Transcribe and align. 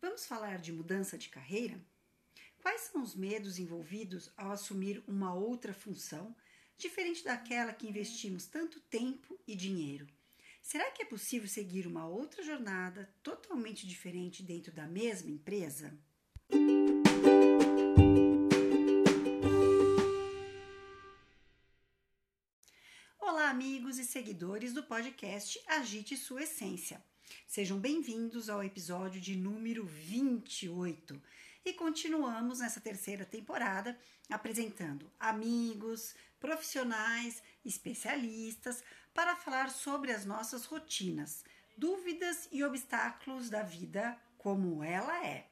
Vamos 0.00 0.26
falar 0.26 0.58
de 0.58 0.72
mudança 0.72 1.16
de 1.16 1.28
carreira? 1.28 1.80
Quais 2.60 2.82
são 2.82 3.02
os 3.02 3.14
medos 3.14 3.58
envolvidos 3.58 4.30
ao 4.36 4.50
assumir 4.50 5.02
uma 5.06 5.34
outra 5.34 5.72
função, 5.72 6.36
diferente 6.76 7.24
daquela 7.24 7.72
que 7.72 7.88
investimos 7.88 8.46
tanto 8.46 8.78
tempo 8.80 9.38
e 9.46 9.54
dinheiro? 9.54 10.06
Será 10.62 10.90
que 10.90 11.02
é 11.02 11.06
possível 11.06 11.48
seguir 11.48 11.86
uma 11.86 12.06
outra 12.06 12.42
jornada 12.42 13.08
totalmente 13.22 13.86
diferente 13.86 14.42
dentro 14.42 14.72
da 14.72 14.86
mesma 14.86 15.30
empresa? 15.30 15.96
Olá, 23.18 23.48
amigos 23.48 23.98
e 23.98 24.04
seguidores 24.04 24.72
do 24.74 24.82
podcast 24.82 25.58
Agite 25.66 26.16
Sua 26.16 26.42
Essência. 26.42 27.02
Sejam 27.46 27.78
bem-vindos 27.78 28.48
ao 28.48 28.62
episódio 28.62 29.20
de 29.20 29.36
número 29.36 29.84
28 29.84 31.20
e 31.64 31.72
continuamos 31.72 32.60
nessa 32.60 32.80
terceira 32.80 33.24
temporada 33.24 33.98
apresentando 34.30 35.10
amigos, 35.18 36.14
profissionais, 36.38 37.42
especialistas 37.64 38.82
para 39.12 39.34
falar 39.34 39.70
sobre 39.70 40.12
as 40.12 40.24
nossas 40.24 40.64
rotinas, 40.64 41.44
dúvidas 41.76 42.48
e 42.52 42.62
obstáculos 42.62 43.50
da 43.50 43.62
vida 43.62 44.16
como 44.38 44.84
ela 44.84 45.26
é. 45.26 45.48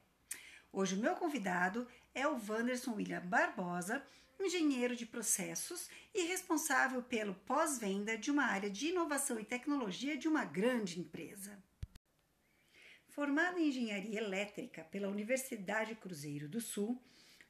Hoje 0.72 0.94
o 0.94 0.98
meu 0.98 1.14
convidado 1.14 1.86
é 2.14 2.26
o 2.26 2.40
Wanderson 2.48 2.94
William 2.94 3.20
Barbosa, 3.26 4.04
engenheiro 4.42 4.96
de 4.96 5.06
processos 5.06 5.88
e 6.14 6.24
responsável 6.24 7.02
pelo 7.02 7.34
pós-venda 7.34 8.16
de 8.16 8.30
uma 8.30 8.44
área 8.44 8.70
de 8.70 8.88
inovação 8.88 9.38
e 9.38 9.44
tecnologia 9.44 10.16
de 10.16 10.28
uma 10.28 10.44
grande 10.44 11.00
empresa. 11.00 11.62
Formado 13.08 13.58
em 13.58 13.68
engenharia 13.68 14.18
elétrica 14.18 14.84
pela 14.84 15.08
Universidade 15.08 15.94
Cruzeiro 15.94 16.48
do 16.48 16.60
Sul, 16.60 17.00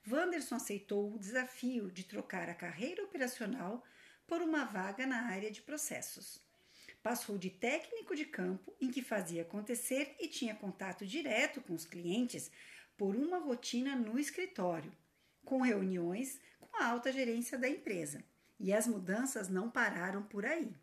Wanderson 0.07 0.57
aceitou 0.57 1.15
o 1.15 1.19
desafio 1.19 1.91
de 1.91 2.05
trocar 2.05 2.51
a 2.51 2.55
carreira 2.55 3.03
operacional 3.03 3.83
por 4.27 4.43
uma 4.43 4.65
vaga 4.65 5.07
na 5.07 5.27
área 5.29 5.51
de 5.51 5.63
processos. 5.63 6.43
Passou 7.03 7.39
de 7.39 7.51
técnico 7.51 8.15
de 8.15 8.27
campo, 8.27 8.75
em 8.81 8.91
que 8.91 9.03
fazia 9.03 9.43
acontecer 9.43 10.15
e 10.21 10.29
tinha 10.29 10.55
contato 10.55 11.07
direto 11.07 11.61
com 11.63 11.75
os 11.75 11.87
clientes, 11.87 12.51
por 12.97 13.17
uma 13.17 13.39
rotina 13.39 13.97
no 13.97 14.19
escritório, 14.19 14.93
com 15.45 15.61
reuniões 15.61 16.41
com 16.61 16.77
a 16.83 16.87
alta 16.87 17.13
gerência 17.13 17.59
da 17.59 17.69
empresa. 17.69 18.25
E 18.59 18.73
as 18.73 18.87
mudanças 18.87 19.49
não 19.49 19.71
pararam 19.71 20.23
por 20.23 20.45
aí. 20.45 20.75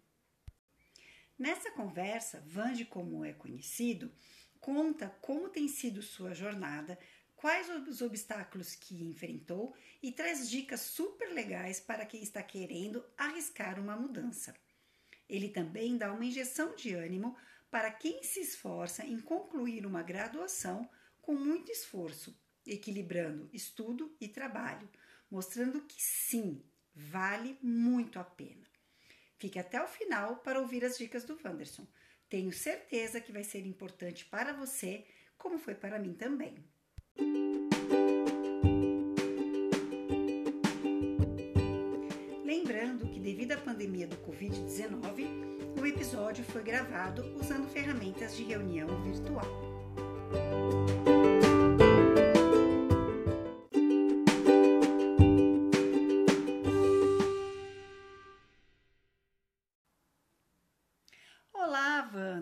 Nessa 1.38 1.72
conversa, 1.72 2.44
Vande, 2.46 2.86
como 2.86 3.26
é 3.26 3.34
conhecido, 3.34 4.12
conta 4.60 5.10
como 5.22 5.50
tem 5.50 5.68
sido 5.68 6.02
sua 6.02 6.34
jornada, 6.34 7.00
quais 7.36 7.68
os 7.70 8.02
obstáculos 8.02 8.76
que 8.76 9.04
enfrentou 9.04 9.76
e 10.02 10.12
traz 10.12 10.48
dicas 10.48 10.82
super 10.82 11.34
legais 11.34 11.80
para 11.80 12.06
quem 12.06 12.22
está 12.22 12.44
querendo 12.44 13.04
arriscar 13.18 13.80
uma 13.80 13.96
mudança. 13.96 14.54
Ele 15.28 15.50
também 15.50 15.98
dá 15.98 16.14
uma 16.14 16.26
injeção 16.26 16.76
de 16.76 16.94
ânimo 16.94 17.36
para 17.72 17.90
quem 17.90 18.22
se 18.22 18.42
esforça 18.42 19.04
em 19.04 19.20
concluir 19.20 19.86
uma 19.86 20.04
graduação 20.04 20.88
com 21.22 21.34
muito 21.34 21.72
esforço, 21.72 22.38
equilibrando 22.66 23.50
estudo 23.54 24.16
e 24.20 24.28
trabalho, 24.28 24.90
mostrando 25.30 25.82
que 25.82 26.02
sim, 26.02 26.64
vale 26.94 27.58
muito 27.62 28.20
a 28.20 28.24
pena. 28.24 28.70
Fique 29.38 29.58
até 29.58 29.82
o 29.82 29.88
final 29.88 30.38
para 30.38 30.60
ouvir 30.60 30.86
as 30.86 30.98
dicas 30.98 31.24
do 31.24 31.40
Wanderson. 31.44 31.88
Tenho 32.30 32.52
certeza 32.54 33.20
que 33.20 33.32
vai 33.32 33.44
ser 33.44 33.66
importante 33.66 34.26
para 34.26 34.54
você, 34.54 35.06
como 35.38 35.58
foi 35.58 35.76
para 35.76 36.00
mim 36.00 36.14
também. 36.14 36.56
Lembrando 42.46 43.10
que, 43.10 43.20
devido 43.20 43.54
à 43.54 43.58
pandemia 43.58 44.08
do 44.08 44.18
Covid-19, 44.18 45.80
o 45.82 45.86
episódio 45.86 46.44
foi 46.46 46.64
gravado 46.64 47.24
usando 47.36 47.68
ferramentas 47.70 48.36
de 48.38 48.44
reunião 48.44 48.88
virtual. 49.04 49.72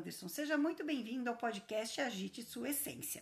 Anderson, 0.09 0.27
seja 0.27 0.57
muito 0.57 0.83
bem-vindo 0.83 1.29
ao 1.29 1.35
podcast 1.35 2.01
Agite 2.01 2.41
Sua 2.41 2.69
Essência. 2.69 3.21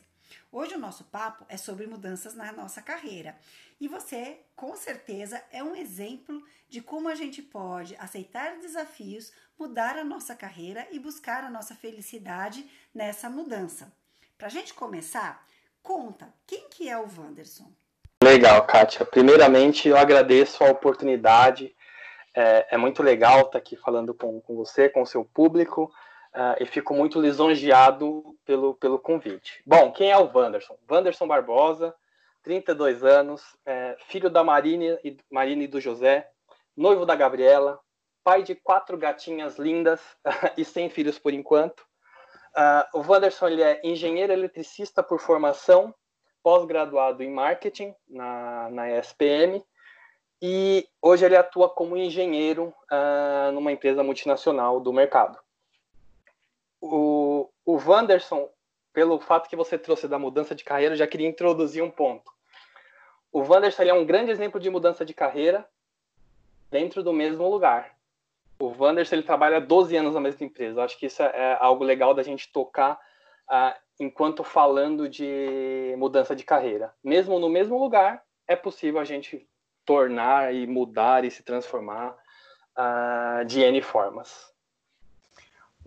Hoje 0.49 0.73
o 0.75 0.79
nosso 0.79 1.03
papo 1.03 1.45
é 1.49 1.57
sobre 1.57 1.85
mudanças 1.85 2.33
na 2.33 2.49
nossa 2.53 2.81
carreira 2.81 3.35
e 3.77 3.89
você, 3.89 4.37
com 4.55 4.73
certeza, 4.73 5.43
é 5.51 5.61
um 5.61 5.75
exemplo 5.75 6.41
de 6.69 6.79
como 6.79 7.09
a 7.09 7.15
gente 7.15 7.41
pode 7.41 7.93
aceitar 7.99 8.57
desafios, 8.59 9.33
mudar 9.59 9.97
a 9.97 10.03
nossa 10.05 10.33
carreira 10.33 10.87
e 10.89 10.97
buscar 10.97 11.43
a 11.43 11.49
nossa 11.49 11.75
felicidade 11.75 12.65
nessa 12.95 13.29
mudança. 13.29 13.91
Para 14.37 14.47
a 14.47 14.51
gente 14.51 14.73
começar, 14.73 15.45
conta 15.83 16.33
quem 16.45 16.69
que 16.69 16.87
é 16.87 16.97
o 16.97 17.01
Wanderson. 17.17 17.69
Legal, 18.23 18.65
Kátia. 18.65 19.05
Primeiramente, 19.05 19.89
eu 19.89 19.97
agradeço 19.97 20.63
a 20.63 20.71
oportunidade. 20.71 21.75
É, 22.33 22.75
é 22.75 22.77
muito 22.77 23.03
legal 23.03 23.41
estar 23.41 23.57
aqui 23.57 23.75
falando 23.75 24.13
com, 24.13 24.39
com 24.39 24.55
você, 24.55 24.87
com 24.87 25.01
o 25.01 25.05
seu 25.05 25.25
público 25.25 25.91
uh, 26.33 26.61
e 26.61 26.65
fico 26.65 26.93
muito 26.93 27.19
lisonjeado 27.19 28.35
pelo, 28.45 28.75
pelo 28.75 28.99
convite. 28.99 29.61
Bom, 29.65 29.91
quem 29.91 30.11
é 30.11 30.17
o 30.17 30.29
Wanderson? 30.33 30.77
Wanderson 30.89 31.27
Barbosa, 31.27 31.93
32 32.43 33.03
anos, 33.03 33.41
é, 33.65 33.97
filho 34.07 34.29
da 34.29 34.43
Marine 34.43 34.97
e, 35.03 35.17
Marine 35.29 35.65
e 35.65 35.67
do 35.67 35.81
José, 35.81 36.29
noivo 36.75 37.05
da 37.05 37.15
Gabriela, 37.15 37.79
pai 38.23 38.43
de 38.43 38.55
quatro 38.55 38.97
gatinhas 38.97 39.57
lindas 39.57 40.01
e 40.57 40.63
sem 40.63 40.89
filhos 40.89 41.19
por 41.19 41.33
enquanto. 41.33 41.81
Uh, 42.55 42.99
o 42.99 43.11
Wanderson 43.11 43.49
ele 43.49 43.61
é 43.61 43.81
engenheiro 43.83 44.33
eletricista 44.33 45.03
por 45.03 45.19
formação, 45.19 45.93
pós-graduado 46.41 47.21
em 47.21 47.29
marketing 47.29 47.93
na, 48.07 48.69
na 48.69 48.89
ESPM, 48.97 49.63
e 50.41 50.87
hoje 51.01 51.25
ele 51.25 51.35
atua 51.35 51.69
como 51.69 51.97
engenheiro 51.97 52.73
uh, 52.91 53.51
numa 53.51 53.71
empresa 53.71 54.03
multinacional 54.03 54.79
do 54.79 54.93
mercado 54.93 55.37
o, 56.81 57.49
o 57.65 57.75
Wanderson, 57.75 58.49
pelo 58.93 59.19
fato 59.19 59.49
que 59.49 59.55
você 59.55 59.77
trouxe 59.77 60.07
da 60.07 60.19
mudança 60.19 60.55
de 60.55 60.63
carreira, 60.63 60.93
eu 60.93 60.97
já 60.97 61.07
queria 61.07 61.27
introduzir 61.27 61.83
um 61.83 61.91
ponto. 61.91 62.31
O 63.31 63.41
Wanderson 63.41 63.83
é 63.83 63.93
um 63.93 64.05
grande 64.05 64.31
exemplo 64.31 64.59
de 64.59 64.69
mudança 64.69 65.05
de 65.05 65.13
carreira 65.13 65.67
dentro 66.71 67.03
do 67.03 67.13
mesmo 67.13 67.47
lugar. 67.49 67.95
O 68.59 68.73
Wanderson 68.77 69.15
ele 69.15 69.23
trabalha 69.23 69.61
12 69.61 69.95
anos 69.95 70.13
na 70.15 70.19
mesma 70.19 70.45
empresa. 70.45 70.83
Acho 70.83 70.97
que 70.97 71.05
isso 71.05 71.21
é, 71.21 71.31
é 71.33 71.57
algo 71.59 71.83
legal 71.83 72.13
da 72.13 72.23
gente 72.23 72.51
tocar 72.51 72.99
uh, 73.47 73.79
enquanto 73.99 74.43
falando 74.43 75.07
de 75.07 75.93
mudança 75.97 76.35
de 76.35 76.43
carreira. 76.43 76.93
Mesmo 77.03 77.39
no 77.39 77.49
mesmo 77.49 77.77
lugar, 77.77 78.23
é 78.47 78.55
possível 78.55 78.99
a 78.99 79.05
gente 79.05 79.47
tornar 79.85 80.53
e 80.53 80.65
mudar 80.65 81.23
e 81.23 81.31
se 81.31 81.43
transformar 81.43 82.17
uh, 82.77 83.45
de 83.45 83.61
N 83.61 83.81
formas. 83.81 84.51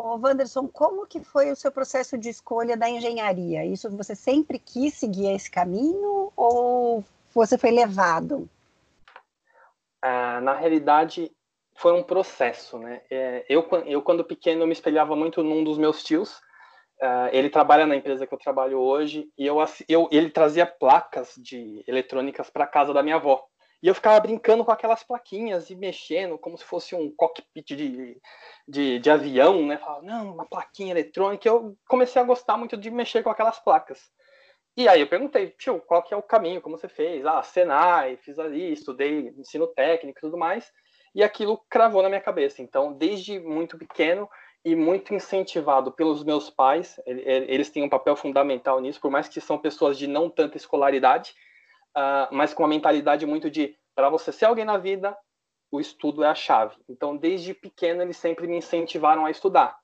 Ô, 0.03 0.17
Wanderson, 0.17 0.67
como 0.67 1.07
que 1.07 1.21
foi 1.21 1.51
o 1.51 1.57
seu 1.57 1.71
processo 1.71 2.17
de 2.17 2.31
escolha 2.31 2.75
da 2.75 2.89
engenharia? 2.89 3.67
Isso 3.67 3.95
você 3.95 4.15
sempre 4.15 4.59
quis 4.59 4.95
seguir 4.95 5.31
esse 5.31 5.51
caminho 5.51 6.33
ou 6.35 7.05
você 7.35 7.59
foi 7.59 7.71
levado? 7.71 8.49
Ah, 10.01 10.41
na 10.41 10.55
realidade, 10.55 11.31
foi 11.77 11.93
um 11.93 12.03
processo, 12.03 12.79
né? 12.79 13.03
É, 13.11 13.45
eu, 13.47 13.69
eu, 13.85 14.01
quando 14.01 14.25
pequeno, 14.25 14.63
eu 14.63 14.67
me 14.67 14.73
espelhava 14.73 15.15
muito 15.15 15.43
num 15.43 15.63
dos 15.63 15.77
meus 15.77 16.03
tios. 16.03 16.39
Uh, 17.03 17.29
ele 17.31 17.51
trabalha 17.51 17.87
na 17.87 17.97
empresa 17.97 18.27
que 18.27 18.33
eu 18.33 18.39
trabalho 18.39 18.79
hoje 18.79 19.31
e 19.37 19.47
eu, 19.47 19.59
eu 19.87 20.09
ele 20.11 20.31
trazia 20.31 20.65
placas 20.67 21.35
de 21.37 21.85
eletrônicas 21.87 22.49
para 22.49 22.67
casa 22.67 22.95
da 22.95 23.03
minha 23.03 23.17
avó. 23.17 23.45
E 23.83 23.89
eu 23.89 23.95
ficava 23.95 24.21
brincando 24.21 24.65
com 24.65 24.71
aquelas 24.71 25.03
plaquinhas 25.03 25.71
e 25.71 25.75
mexendo 25.75 26.39
como 26.39 26.57
se 26.59 26.65
fosse 26.65 26.95
um 26.95 27.11
cockpit 27.15 27.75
de, 27.75 28.21
de, 28.69 28.99
de 28.99 29.11
avião, 29.11 29.67
né? 29.67 29.79
Falava, 29.79 30.03
não, 30.03 30.35
uma 30.35 30.45
plaquinha 30.45 30.93
eletrônica. 30.93 31.49
Eu 31.49 31.77
comecei 31.89 32.21
a 32.21 32.25
gostar 32.25 32.59
muito 32.59 32.77
de 32.77 32.91
mexer 32.91 33.23
com 33.23 33.31
aquelas 33.31 33.59
placas. 33.59 34.11
E 34.77 34.87
aí 34.89 35.01
eu 35.01 35.07
perguntei, 35.07 35.49
tio, 35.59 35.81
qual 35.81 36.03
que 36.03 36.13
é 36.13 36.17
o 36.17 36.23
caminho, 36.23 36.61
como 36.61 36.77
você 36.77 36.89
fez? 36.89 37.25
Ah, 37.25 37.43
Senai, 37.43 38.17
fiz 38.19 38.39
ali, 38.39 38.73
estudei 38.73 39.33
ensino 39.37 39.67
técnico 39.67 40.19
e 40.19 40.21
tudo 40.21 40.39
mais. 40.39 40.71
E 41.15 41.23
aquilo 41.23 41.61
cravou 41.69 42.03
na 42.03 42.09
minha 42.09 42.21
cabeça. 42.21 42.63
Então, 42.63 42.93
desde 42.93 43.41
muito 43.41 43.77
pequeno 43.79 44.29
e 44.65 44.77
muito 44.77 45.15
incentivado 45.15 45.91
pelos 45.91 46.23
meus 46.23 46.51
pais, 46.51 47.01
eles 47.07 47.71
têm 47.71 47.83
um 47.83 47.89
papel 47.89 48.15
fundamental 48.15 48.79
nisso, 48.79 49.01
por 49.01 49.11
mais 49.11 49.27
que 49.27 49.41
são 49.41 49.59
pessoas 49.59 49.99
de 49.99 50.07
não 50.07 50.29
tanta 50.29 50.57
escolaridade, 50.57 51.35
uh, 51.97 52.33
mas 52.33 52.55
com 52.55 52.63
uma 52.63 52.69
mentalidade 52.69 53.27
muito 53.27 53.51
de 53.51 53.77
para 53.95 54.09
você 54.09 54.33
ser 54.33 54.47
alguém 54.47 54.65
na 54.65 54.79
vida, 54.79 55.17
o 55.71 55.81
estudo 55.81 56.25
é 56.25 56.27
a 56.27 56.35
chave. 56.35 56.77
Então, 56.89 57.17
desde 57.17 57.55
pequeno, 57.55 58.03
eles 58.03 58.17
sempre 58.17 58.47
me 58.47 58.57
incentivaram 58.57 59.25
a 59.25 59.31
estudar. 59.31 59.79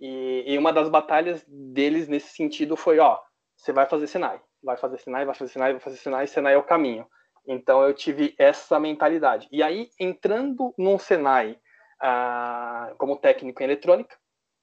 E, 0.00 0.44
e 0.46 0.58
uma 0.58 0.72
das 0.72 0.88
batalhas 0.88 1.44
deles 1.46 2.08
nesse 2.08 2.34
sentido 2.34 2.76
foi, 2.76 2.98
ó, 2.98 3.20
você 3.56 3.72
vai 3.72 3.86
fazer 3.86 4.08
Senai, 4.08 4.40
vai 4.62 4.76
fazer 4.76 4.98
Senai, 4.98 5.24
vai 5.24 5.34
fazer 5.34 5.52
Senai, 5.52 5.72
vai 5.72 5.80
fazer 5.80 5.96
Senai, 5.96 6.26
Senai 6.26 6.54
é 6.54 6.58
o 6.58 6.64
caminho. 6.64 7.06
Então 7.46 7.82
eu 7.82 7.94
tive 7.94 8.34
essa 8.38 8.78
mentalidade. 8.78 9.48
E 9.50 9.62
aí, 9.62 9.90
entrando 9.98 10.74
num 10.76 10.98
Senai 10.98 11.58
ah, 12.00 12.92
como 12.98 13.16
técnico 13.16 13.62
em 13.62 13.64
eletrônica, 13.64 14.16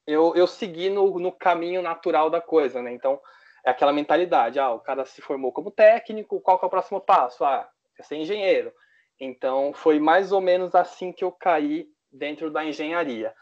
eu, 0.06 0.36
eu 0.36 0.48
segui 0.48 0.90
no, 0.90 1.20
no 1.20 1.32
caminho 1.32 1.82
natural 1.82 2.30
da 2.30 2.42
coisa, 2.42 2.82
né? 2.82 2.92
Então, 2.92 3.20
é 3.70 3.72
aquela 3.72 3.94
mentalidade, 3.94 4.60
ah, 4.60 4.72
o 4.72 4.80
cara 4.80 5.06
se 5.06 5.22
formou 5.22 5.52
como 5.52 5.72
técnico, 5.72 6.42
qual 6.42 6.58
que 6.58 6.66
é 6.66 6.68
o 6.68 6.72
próximo 6.72 7.00
passo? 7.00 7.46
Ah, 7.46 7.70
é 7.98 8.04
ser 8.04 8.18
engenheiro. 8.18 8.74
Então, 9.20 9.74
foi 9.74 10.00
mais 10.00 10.32
ou 10.32 10.42
menos 10.42 10.74
assim 10.74 11.12
que 11.12 11.24
eu 11.24 11.32
caí 11.32 11.88
dentro 12.12 12.50
da 12.50 12.66
engenharia. 12.66 13.34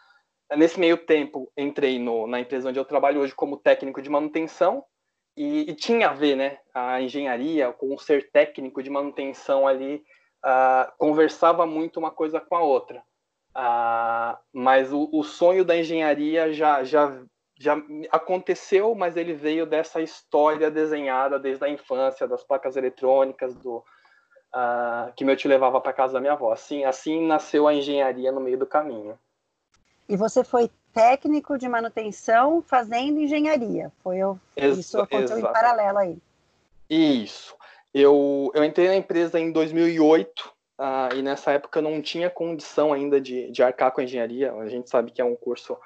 Nesse 0.56 0.80
meio 0.80 0.98
tempo, 0.98 1.52
entrei 1.58 2.00
no, 2.00 2.28
na 2.28 2.40
empresa 2.40 2.70
onde 2.70 2.80
eu 2.80 2.86
trabalho 2.86 3.22
hoje 3.22 3.34
como 3.34 3.58
técnico 3.58 4.02
de 4.02 4.10
manutenção, 4.10 4.84
e, 5.36 5.70
e, 5.70 5.76
tinha 5.76 6.10
a 6.10 6.14
ver, 6.14 6.36
né, 6.36 6.58
a 6.74 7.00
engenharia 7.00 7.72
com 7.72 7.94
o 7.94 8.00
ser 8.00 8.32
técnico 8.32 8.82
de 8.82 8.90
manutenção 8.90 9.68
ali, 9.68 10.04
uh, 10.44 10.92
conversava 10.98 11.64
muito 11.64 12.00
uma 12.00 12.10
coisa 12.10 12.40
com 12.40 12.56
a 12.56 12.62
outra. 12.62 13.04
Uh, 13.56 14.38
mas 14.52 14.92
o, 14.92 15.08
o, 15.14 15.24
sonho 15.24 15.64
da 15.64 15.78
engenharia 15.78 16.52
já, 16.54 16.84
já, 16.84 17.24
já 17.60 17.76
aconteceu, 18.12 18.94
mas 18.94 19.18
ele 19.18 19.34
veio 19.34 19.66
dessa 19.66 20.02
história 20.02 20.70
desenhada 20.70 21.40
desde 21.40 21.66
a 21.66 21.70
infância, 21.70 22.28
das 22.28 22.44
placas 22.44 22.76
eletrônicas, 22.76 23.56
do, 23.56 23.78
uh, 23.78 25.12
que 25.16 25.26
meu 25.26 25.36
tio 25.36 25.50
levava 25.50 25.82
para 25.82 25.94
casa 25.94 26.14
da 26.14 26.20
minha 26.20 26.34
avó. 26.34 26.52
Assim, 26.52 26.84
assim 26.84 27.26
nasceu 27.26 27.68
a 27.68 27.74
engenharia 27.74 28.32
no 28.32 28.40
meio 28.40 28.58
do 28.58 28.66
caminho. 28.66 29.18
E 30.08 30.16
você 30.16 30.44
foi 30.44 30.70
técnico 30.94 31.58
de 31.58 31.68
manutenção 31.68 32.62
fazendo 32.62 33.20
engenharia. 33.20 33.92
Foi 34.04 34.18
eu, 34.18 34.40
Ex 34.56 34.78
isso 34.78 34.98
aconteceu 35.00 35.38
exatamente. 35.38 35.50
em 35.50 35.54
paralelo 35.54 35.98
aí. 35.98 36.18
Isso. 36.90 37.56
Eu, 37.94 38.52
eu 38.54 38.64
entrei 38.64 38.88
na 38.88 38.96
empresa 38.96 39.40
em 39.40 39.52
2008 39.52 40.28
uh, 40.30 40.54
ah, 40.78 41.10
e 41.16 41.22
nessa 41.22 41.52
época 41.52 41.80
eu 41.80 41.84
não 41.84 42.02
tinha 42.02 42.30
condição 42.30 42.94
ainda 42.94 43.20
de, 43.20 43.52
de 43.52 43.64
arcar 43.64 43.92
com 43.92 44.02
a 44.02 44.04
engenharia. 44.04 44.54
A 44.54 44.70
gente 44.70 44.90
sabe 44.90 45.12
que 45.12 45.22
é 45.22 45.26
um 45.26 45.36
curso 45.36 45.78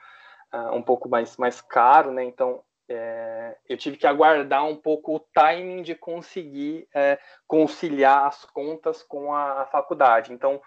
uh, 0.54 0.74
um 0.74 0.82
pouco 0.82 1.10
mais, 1.10 1.38
mais 1.38 1.62
caro, 1.62 2.12
né? 2.12 2.24
Então 2.24 2.64
é, 2.90 3.56
eu 3.70 3.78
tive 3.78 3.98
que 3.98 4.06
aguardar 4.06 4.66
um 4.66 4.76
pouco 4.76 5.16
o 5.16 5.20
timing 5.20 5.82
de 5.82 5.96
conseguir 5.96 6.88
é, 6.94 7.18
conciliar 7.48 8.28
as 8.28 8.44
contas 8.46 9.02
com 9.02 9.34
a, 9.34 9.62
a 9.62 9.66
faculdade. 9.68 10.34
Então, 10.34 10.62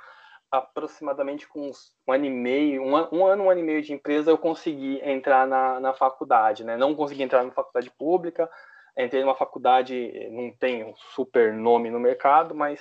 aproximadamente 0.50 1.46
com 1.48 1.70
um 2.06 2.12
ano 2.12 2.24
e 2.24 2.30
meio, 2.30 2.82
um, 2.82 2.92
um, 3.12 3.26
ano, 3.26 3.44
um 3.44 3.50
ano 3.50 3.60
e 3.60 3.62
meio 3.62 3.82
de 3.82 3.92
empresa, 3.92 4.30
eu 4.30 4.38
consegui 4.38 5.00
entrar 5.02 5.46
na, 5.46 5.80
na 5.80 5.92
faculdade, 5.92 6.64
né? 6.64 6.76
Não 6.76 6.94
consegui 6.94 7.22
entrar 7.22 7.42
na 7.42 7.50
faculdade 7.50 7.90
pública, 7.90 8.48
entrei 8.96 9.22
numa 9.22 9.34
faculdade, 9.34 10.28
não 10.30 10.50
tem 10.52 10.84
um 10.84 10.94
super 11.14 11.52
nome 11.52 11.90
no 11.90 11.98
mercado, 11.98 12.54
mas 12.54 12.80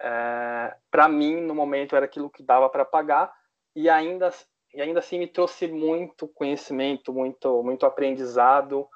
é, 0.00 0.74
para 0.90 1.08
mim, 1.08 1.40
no 1.40 1.54
momento, 1.54 1.94
era 1.94 2.06
aquilo 2.06 2.30
que 2.30 2.42
dava 2.42 2.68
para 2.68 2.84
pagar 2.84 3.32
e 3.76 3.88
ainda, 3.88 4.30
e 4.74 4.80
ainda 4.80 5.00
assim 5.00 5.18
me 5.18 5.26
trouxe 5.26 5.66
muito 5.68 6.26
conhecimento, 6.28 7.12
muito, 7.12 7.62
muito 7.62 7.86
aprendizado. 7.86 8.86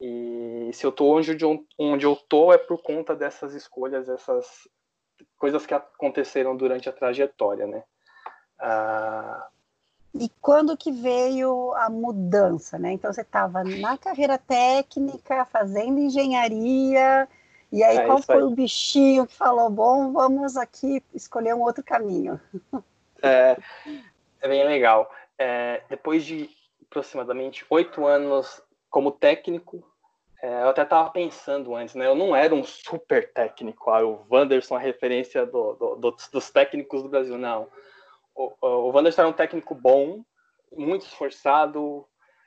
E 0.00 0.70
se 0.72 0.86
eu 0.86 0.90
estou 0.90 1.16
onde, 1.16 1.36
onde 1.78 2.06
eu 2.06 2.12
estou 2.12 2.52
é 2.52 2.58
por 2.58 2.82
conta 2.82 3.14
dessas 3.16 3.54
escolhas, 3.54 4.08
essas, 4.08 4.46
coisas 5.38 5.66
que 5.66 5.74
aconteceram 5.74 6.56
durante 6.56 6.88
a 6.88 6.92
trajetória, 6.92 7.66
né? 7.66 7.82
Ah... 8.58 9.48
E 10.14 10.28
quando 10.40 10.76
que 10.76 10.90
veio 10.90 11.72
a 11.74 11.90
mudança, 11.90 12.78
né? 12.78 12.92
Então 12.92 13.12
você 13.12 13.20
estava 13.20 13.62
na 13.62 13.96
carreira 13.98 14.38
técnica, 14.38 15.44
fazendo 15.44 15.98
engenharia, 15.98 17.28
e 17.70 17.84
aí 17.84 17.98
é 17.98 18.06
qual 18.06 18.22
foi 18.22 18.36
aí. 18.36 18.42
o 18.42 18.50
bichinho 18.50 19.26
que 19.26 19.34
falou, 19.34 19.68
bom, 19.68 20.12
vamos 20.12 20.56
aqui 20.56 21.02
escolher 21.14 21.54
um 21.54 21.60
outro 21.60 21.84
caminho? 21.84 22.40
É, 23.22 23.56
é 24.40 24.48
bem 24.48 24.64
legal. 24.64 25.10
É, 25.38 25.82
depois 25.88 26.24
de 26.24 26.50
aproximadamente 26.86 27.64
oito 27.70 28.06
anos 28.06 28.62
como 28.90 29.10
técnico, 29.10 29.84
é, 30.42 30.62
eu 30.62 30.68
até 30.68 30.82
estava 30.82 31.10
pensando 31.10 31.74
antes, 31.74 31.94
né? 31.94 32.06
Eu 32.06 32.14
não 32.14 32.34
era 32.34 32.54
um 32.54 32.62
super 32.62 33.32
técnico, 33.32 33.90
ah, 33.90 34.04
o 34.04 34.24
Wanderson, 34.30 34.76
a 34.76 34.80
referência 34.80 35.44
do, 35.44 35.74
do, 35.74 35.96
do, 35.96 36.16
dos 36.32 36.50
técnicos 36.50 37.02
do 37.02 37.08
Brasil, 37.08 37.36
não. 37.36 37.68
O, 38.34 38.54
o 38.60 38.90
Wanderson 38.92 39.22
era 39.22 39.30
um 39.30 39.32
técnico 39.32 39.74
bom, 39.74 40.22
muito 40.72 41.04
esforçado, 41.04 42.06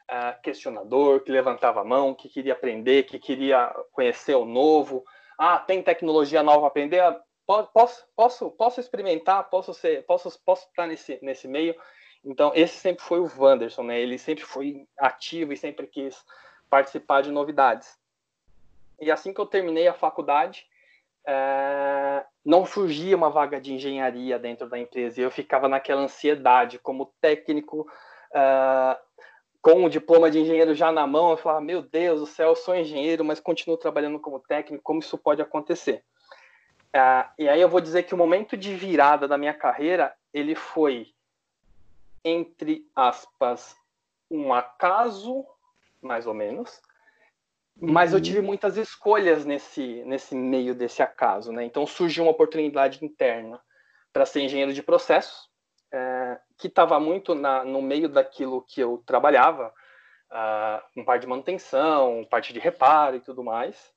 uh, 0.09 0.41
questionador, 0.41 1.21
que 1.21 1.31
levantava 1.31 1.81
a 1.81 1.85
mão, 1.85 2.13
que 2.13 2.29
queria 2.29 2.53
aprender, 2.53 3.03
que 3.03 3.19
queria 3.19 3.67
conhecer 3.91 4.35
o 4.35 4.45
novo. 4.45 5.03
Ah, 5.37 5.59
tem 5.59 5.81
tecnologia 5.83 6.41
nova 6.43 6.65
a 6.65 6.67
aprender? 6.67 7.01
Posso, 7.73 8.07
posso, 8.15 8.51
posso 8.51 8.79
experimentar? 8.79 9.49
Posso 9.49 9.73
ser, 9.73 10.05
posso, 10.05 10.39
posso 10.45 10.67
estar 10.67 10.87
nesse, 10.87 11.19
nesse 11.21 11.47
meio? 11.47 11.75
Então, 12.23 12.51
esse 12.55 12.77
sempre 12.77 13.03
foi 13.03 13.19
o 13.19 13.29
Wanderson, 13.37 13.83
né? 13.83 13.99
Ele 13.99 14.17
sempre 14.17 14.45
foi 14.45 14.87
ativo 14.97 15.51
e 15.51 15.57
sempre 15.57 15.85
quis 15.87 16.23
participar 16.69 17.21
de 17.21 17.31
novidades. 17.31 17.99
E 18.99 19.11
assim 19.11 19.33
que 19.33 19.41
eu 19.41 19.45
terminei 19.45 19.87
a 19.87 19.93
faculdade, 19.93 20.65
é, 21.27 22.23
não 22.45 22.65
surgia 22.65 23.17
uma 23.17 23.29
vaga 23.29 23.59
de 23.59 23.73
engenharia 23.73 24.39
dentro 24.39 24.69
da 24.69 24.79
empresa 24.79 25.19
e 25.19 25.23
eu 25.23 25.31
ficava 25.31 25.67
naquela 25.67 26.01
ansiedade 26.01 26.79
como 26.79 27.13
técnico 27.19 27.87
é, 28.33 28.97
com 29.61 29.83
o 29.83 29.89
diploma 29.89 30.31
de 30.31 30.39
engenheiro 30.39 30.73
já 30.73 30.91
na 30.91 31.05
mão 31.05 31.29
eu 31.29 31.37
falava 31.37 31.61
meu 31.61 31.83
Deus 31.83 32.21
do 32.21 32.25
céu 32.25 32.49
eu 32.49 32.55
sou 32.55 32.75
engenheiro 32.75 33.23
mas 33.23 33.39
continuo 33.39 33.77
trabalhando 33.77 34.19
como 34.19 34.39
técnico 34.39 34.83
como 34.83 34.99
isso 34.99 35.15
pode 35.15 35.43
acontecer 35.43 36.03
é, 36.93 37.25
e 37.37 37.49
aí 37.49 37.61
eu 37.61 37.69
vou 37.69 37.81
dizer 37.81 38.03
que 38.03 38.13
o 38.13 38.17
momento 38.17 38.57
de 38.57 38.75
virada 38.75 39.27
da 39.27 39.37
minha 39.37 39.53
carreira 39.53 40.13
ele 40.33 40.55
foi 40.55 41.13
entre 42.23 42.85
aspas 42.95 43.75
um 44.29 44.53
acaso 44.53 45.45
mais 46.01 46.25
ou 46.25 46.33
menos. 46.33 46.81
Mas 47.79 48.11
eu 48.11 48.17
uhum. 48.17 48.23
tive 48.23 48.41
muitas 48.41 48.77
escolhas 48.77 49.45
nesse, 49.45 50.03
nesse 50.05 50.35
meio 50.35 50.75
desse 50.75 51.01
acaso, 51.01 51.51
né? 51.51 51.63
Então 51.63 51.85
surgiu 51.87 52.23
uma 52.23 52.31
oportunidade 52.31 53.03
interna 53.03 53.59
para 54.11 54.25
ser 54.25 54.41
engenheiro 54.41 54.73
de 54.73 54.83
processos, 54.83 55.49
é, 55.91 56.39
que 56.57 56.67
estava 56.67 56.99
muito 56.99 57.33
na, 57.33 57.63
no 57.63 57.81
meio 57.81 58.09
daquilo 58.09 58.61
que 58.61 58.81
eu 58.81 59.01
trabalhava, 59.05 59.73
uh, 60.31 60.93
com 60.93 61.03
parte 61.03 61.21
de 61.21 61.27
manutenção, 61.27 62.27
parte 62.29 62.53
de 62.53 62.59
reparo 62.59 63.15
e 63.15 63.21
tudo 63.21 63.43
mais. 63.43 63.93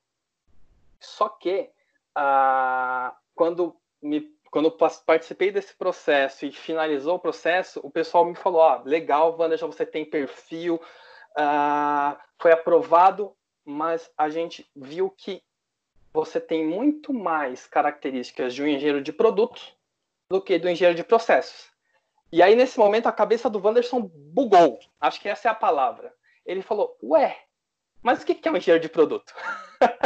Só 0.99 1.29
que 1.29 1.69
uh, 2.17 3.15
quando 3.33 3.75
me 4.01 4.33
quando 4.51 4.71
participei 4.71 5.51
desse 5.51 5.75
processo 5.75 6.45
e 6.45 6.51
finalizou 6.51 7.15
o 7.15 7.19
processo, 7.19 7.81
o 7.83 7.91
pessoal 7.91 8.23
me 8.23 8.35
falou: 8.35 8.61
ah, 8.61 8.81
legal, 8.85 9.35
Wanda, 9.37 9.57
já 9.57 9.67
você 9.67 9.85
tem 9.85 10.05
perfil, 10.05 10.75
uh, 10.75 12.17
foi 12.41 12.53
aprovado, 12.53 13.35
mas 13.65 14.09
a 14.17 14.29
gente 14.29 14.65
viu 14.73 15.09
que 15.09 15.43
você 16.13 16.39
tem 16.39 16.65
muito 16.65 17.11
mais 17.11 17.67
características 17.67 18.55
de 18.55 18.63
um 18.63 18.67
engenheiro 18.67 19.01
de 19.01 19.11
produtos 19.11 19.75
do 20.29 20.41
que 20.41 20.57
do 20.57 20.69
engenheiro 20.69 20.95
de 20.95 21.03
processos. 21.03 21.69
E 22.31 22.41
aí, 22.41 22.55
nesse 22.55 22.79
momento, 22.79 23.07
a 23.07 23.11
cabeça 23.11 23.49
do 23.49 23.59
Wanderson 23.59 24.09
bugou. 24.13 24.79
Acho 25.01 25.19
que 25.19 25.27
essa 25.27 25.49
é 25.49 25.51
a 25.51 25.55
palavra. 25.55 26.13
Ele 26.45 26.61
falou, 26.61 26.97
ué, 27.03 27.37
mas 28.01 28.21
o 28.21 28.25
que 28.25 28.47
é 28.47 28.51
um 28.51 28.57
engenheiro 28.57 28.81
de 28.81 28.89
produto? 28.89 29.33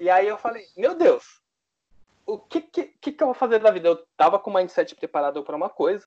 e 0.00 0.10
aí 0.10 0.28
eu 0.28 0.38
falei, 0.38 0.66
meu 0.76 0.94
Deus, 0.94 1.40
o 2.26 2.38
que, 2.38 2.60
que, 2.60 2.84
que, 2.84 3.22
eu 3.22 3.28
vou 3.28 3.34
fazer 3.34 3.58
da 3.58 3.70
vida? 3.70 3.88
Eu 3.88 3.94
estava 3.94 4.38
com 4.38 4.50
o 4.50 4.54
mindset 4.54 4.94
preparado 4.94 5.42
para 5.42 5.56
uma 5.56 5.70
coisa, 5.70 6.06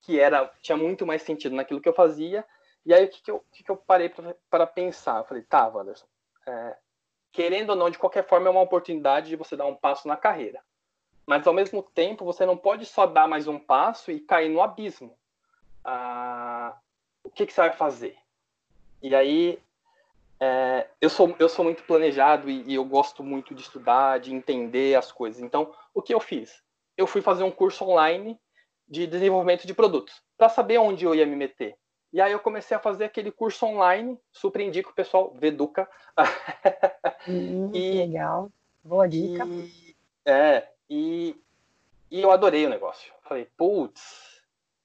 que 0.00 0.18
era 0.18 0.50
tinha 0.60 0.76
muito 0.76 1.06
mais 1.06 1.22
sentido 1.22 1.54
naquilo 1.54 1.80
que 1.80 1.88
eu 1.88 1.94
fazia, 1.94 2.44
e 2.84 2.92
aí, 2.92 3.04
o 3.04 3.08
que, 3.08 3.22
que, 3.22 3.30
eu, 3.30 3.44
que, 3.52 3.62
que 3.62 3.70
eu 3.70 3.76
parei 3.76 4.12
para 4.50 4.66
pensar? 4.66 5.18
Eu 5.18 5.24
falei, 5.24 5.42
tá, 5.44 5.68
Wanderson, 5.68 6.06
é, 6.46 6.76
querendo 7.30 7.70
ou 7.70 7.76
não, 7.76 7.88
de 7.88 7.98
qualquer 7.98 8.26
forma, 8.26 8.48
é 8.48 8.50
uma 8.50 8.60
oportunidade 8.60 9.28
de 9.28 9.36
você 9.36 9.56
dar 9.56 9.66
um 9.66 9.74
passo 9.74 10.08
na 10.08 10.16
carreira. 10.16 10.60
Mas, 11.24 11.46
ao 11.46 11.54
mesmo 11.54 11.82
tempo, 11.82 12.24
você 12.24 12.44
não 12.44 12.56
pode 12.56 12.84
só 12.84 13.06
dar 13.06 13.28
mais 13.28 13.46
um 13.46 13.58
passo 13.58 14.10
e 14.10 14.18
cair 14.18 14.48
no 14.48 14.60
abismo. 14.60 15.16
Ah, 15.84 16.76
o 17.22 17.30
que, 17.30 17.46
que 17.46 17.52
você 17.52 17.60
vai 17.60 17.72
fazer? 17.72 18.18
E 19.00 19.14
aí, 19.14 19.62
é, 20.44 20.88
eu, 21.00 21.08
sou, 21.08 21.36
eu 21.38 21.48
sou 21.48 21.64
muito 21.64 21.84
planejado 21.84 22.50
e, 22.50 22.64
e 22.66 22.74
eu 22.74 22.84
gosto 22.84 23.22
muito 23.22 23.54
de 23.54 23.62
estudar, 23.62 24.18
de 24.18 24.34
entender 24.34 24.96
as 24.96 25.12
coisas. 25.12 25.40
Então, 25.40 25.72
o 25.94 26.02
que 26.02 26.12
eu 26.12 26.18
fiz? 26.18 26.60
Eu 26.96 27.06
fui 27.06 27.22
fazer 27.22 27.44
um 27.44 27.50
curso 27.52 27.84
online 27.84 28.36
de 28.88 29.06
desenvolvimento 29.06 29.68
de 29.68 29.72
produtos, 29.72 30.20
para 30.36 30.48
saber 30.48 30.78
onde 30.78 31.04
eu 31.04 31.14
ia 31.14 31.24
me 31.24 31.36
meter. 31.36 31.76
E 32.12 32.20
aí 32.20 32.32
eu 32.32 32.40
comecei 32.40 32.76
a 32.76 32.80
fazer 32.80 33.04
aquele 33.04 33.30
curso 33.30 33.64
online, 33.64 34.18
super 34.32 34.60
indico 34.60 34.90
o 34.90 34.94
pessoal, 34.94 35.32
Veduca. 35.38 35.88
Hum, 37.28 37.70
e, 37.72 37.98
legal, 37.98 38.50
boa 38.82 39.08
dica. 39.08 39.46
E, 39.46 39.94
é, 40.26 40.66
e, 40.90 41.36
e 42.10 42.20
eu 42.20 42.32
adorei 42.32 42.66
o 42.66 42.68
negócio. 42.68 43.12
Falei, 43.22 43.46
putz, 43.56 44.31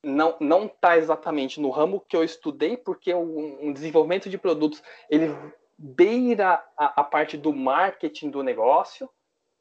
não, 0.04 0.36
não 0.40 0.68
tá 0.68 0.98
exatamente 0.98 1.60
no 1.60 1.70
ramo 1.70 2.04
que 2.08 2.16
eu 2.16 2.24
estudei, 2.24 2.78
porque 2.78 3.14
um, 3.14 3.68
um 3.68 3.74
desenvolvimento 3.74 4.30
de 4.30 4.38
produtos, 4.38 4.82
ele 5.10 5.36
beira 5.78 6.64
a, 6.78 7.02
a 7.02 7.04
parte 7.04 7.38
do 7.38 7.54
marketing 7.54 8.30
do 8.30 8.44
negócio, 8.44 9.10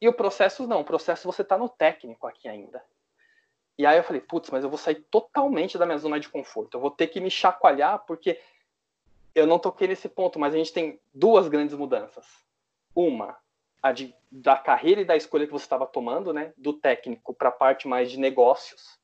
e 0.00 0.08
o 0.08 0.12
processo 0.12 0.66
não, 0.66 0.80
o 0.80 0.84
processo 0.84 1.30
você 1.30 1.42
está 1.42 1.56
no 1.56 1.68
técnico 1.68 2.26
aqui 2.26 2.48
ainda. 2.48 2.82
E 3.78 3.84
aí 3.84 3.98
eu 3.98 4.04
falei, 4.04 4.22
putz, 4.22 4.50
mas 4.50 4.64
eu 4.64 4.70
vou 4.70 4.78
sair 4.78 4.96
totalmente 5.10 5.76
da 5.76 5.84
minha 5.84 5.98
zona 5.98 6.18
de 6.18 6.28
conforto. 6.28 6.76
Eu 6.76 6.80
vou 6.80 6.90
ter 6.90 7.08
que 7.08 7.20
me 7.20 7.30
chacoalhar, 7.30 8.04
porque 8.06 8.40
eu 9.34 9.46
não 9.46 9.58
toquei 9.58 9.86
nesse 9.86 10.08
ponto, 10.08 10.38
mas 10.38 10.54
a 10.54 10.56
gente 10.56 10.72
tem 10.72 10.98
duas 11.12 11.46
grandes 11.48 11.76
mudanças. 11.76 12.26
Uma, 12.94 13.36
a 13.82 13.92
de, 13.92 14.14
da 14.30 14.56
carreira 14.56 15.02
e 15.02 15.04
da 15.04 15.16
escolha 15.16 15.46
que 15.46 15.52
você 15.52 15.64
estava 15.64 15.86
tomando, 15.86 16.32
né? 16.32 16.54
Do 16.56 16.72
técnico 16.72 17.34
para 17.34 17.50
a 17.50 17.52
parte 17.52 17.86
mais 17.86 18.10
de 18.10 18.18
negócios. 18.18 18.98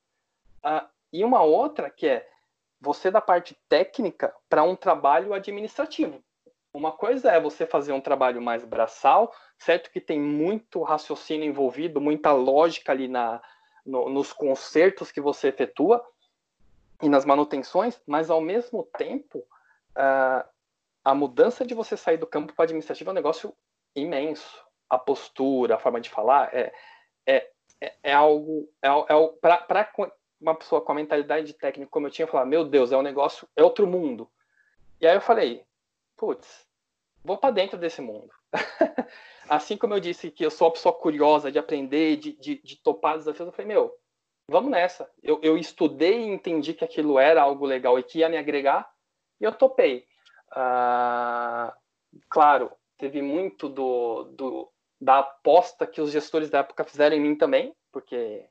Uh, 0.65 0.87
e 1.13 1.25
uma 1.25 1.43
outra 1.43 1.91
que 1.91 2.07
é 2.07 2.29
você 2.81 3.11
da 3.11 3.21
parte 3.21 3.57
técnica 3.69 4.35
para 4.49 4.65
um 4.65 4.75
trabalho 4.75 5.33
administrativo. 5.33 6.23
Uma 6.75 6.91
coisa 6.91 7.31
é 7.31 7.39
você 7.39 7.67
fazer 7.67 7.93
um 7.93 8.01
trabalho 8.01 8.41
mais 8.41 8.65
braçal, 8.65 9.33
certo 9.59 9.91
que 9.91 10.01
tem 10.01 10.19
muito 10.19 10.83
raciocínio 10.83 11.47
envolvido, 11.47 12.01
muita 12.01 12.33
lógica 12.33 12.93
ali 12.93 13.09
na, 13.09 13.43
no, 13.85 14.09
nos 14.09 14.33
consertos 14.33 15.13
que 15.13 15.21
você 15.21 15.49
efetua 15.49 16.05
e 17.03 17.09
nas 17.09 17.25
manutenções, 17.25 18.01
mas 18.07 18.31
ao 18.31 18.41
mesmo 18.41 18.85
tempo 18.97 19.41
uh, 19.41 20.49
a 21.05 21.15
mudança 21.15 21.65
de 21.65 21.75
você 21.75 21.97
sair 21.97 22.17
do 22.17 22.27
campo 22.27 22.55
para 22.55 22.65
administrativo 22.65 23.11
é 23.11 23.13
um 23.13 23.17
negócio 23.17 23.55
imenso. 23.95 24.65
A 24.89 24.99
postura, 24.99 25.77
a 25.77 25.79
forma 25.79 26.01
de 26.01 26.09
falar 26.09 26.55
é, 26.55 26.73
é, 27.27 27.51
é, 27.81 27.95
é 28.03 28.13
algo 28.13 28.69
é, 28.83 28.89
é 28.89 29.29
para 29.41 29.85
uma 30.43 30.55
pessoa 30.55 30.81
com 30.81 30.93
a 30.93 30.97
mentalidade 30.97 31.55
técnica 31.55 31.91
como 31.91 32.07
eu 32.07 32.11
tinha 32.11 32.27
falar 32.27 32.45
meu 32.45 32.65
Deus 32.65 32.93
é 32.93 32.97
um 32.97 33.03
negócio 33.03 33.49
é 33.57 33.63
outro 33.63 33.87
mundo 33.87 34.29
e 35.01 35.07
aí 35.07 35.15
eu 35.15 35.21
falei 35.21 35.65
putz 36.17 36.67
vou 37.25 37.39
para 37.39 37.51
dentro 37.51 37.79
desse 37.79 38.03
mundo 38.03 38.31
assim 39.49 39.77
como 39.77 39.95
eu 39.95 40.01
disse 40.01 40.31
que 40.31 40.45
eu 40.45 40.51
sou 40.51 40.69
uma 40.69 40.73
pessoa 40.73 40.95
curiosa 40.95 41.51
de 41.51 41.59
aprender, 41.59 42.17
de, 42.17 42.33
de, 42.33 42.63
de 42.63 42.77
topar 42.77 43.19
desafios, 43.19 43.47
eu 43.47 43.53
falei, 43.53 43.69
meu, 43.69 43.95
vamos 44.49 44.71
nessa. 44.71 45.11
Eu, 45.23 45.41
eu 45.43 45.57
estudei 45.57 46.21
e 46.21 46.29
entendi 46.29 46.75
que 46.75 46.85
aquilo 46.85 47.19
era 47.19 47.43
algo 47.43 47.67
legal 47.67 47.99
e 47.99 48.03
que 48.03 48.21
ia 48.21 48.29
me 48.29 48.37
agregar, 48.37 48.89
e 49.41 49.45
eu 49.45 49.53
topei. 49.53 50.07
Ah, 50.51 51.75
claro, 52.29 52.71
teve 52.99 53.23
muito 53.23 53.69
do, 53.69 54.25
do, 54.25 54.73
da 55.01 55.19
aposta 55.19 55.87
que 55.87 56.01
os 56.01 56.11
gestores 56.11 56.51
da 56.51 56.59
época 56.59 56.85
fizeram 56.85 57.17
em 57.17 57.21
mim 57.21 57.35
também, 57.35 57.75
porque 57.91 58.47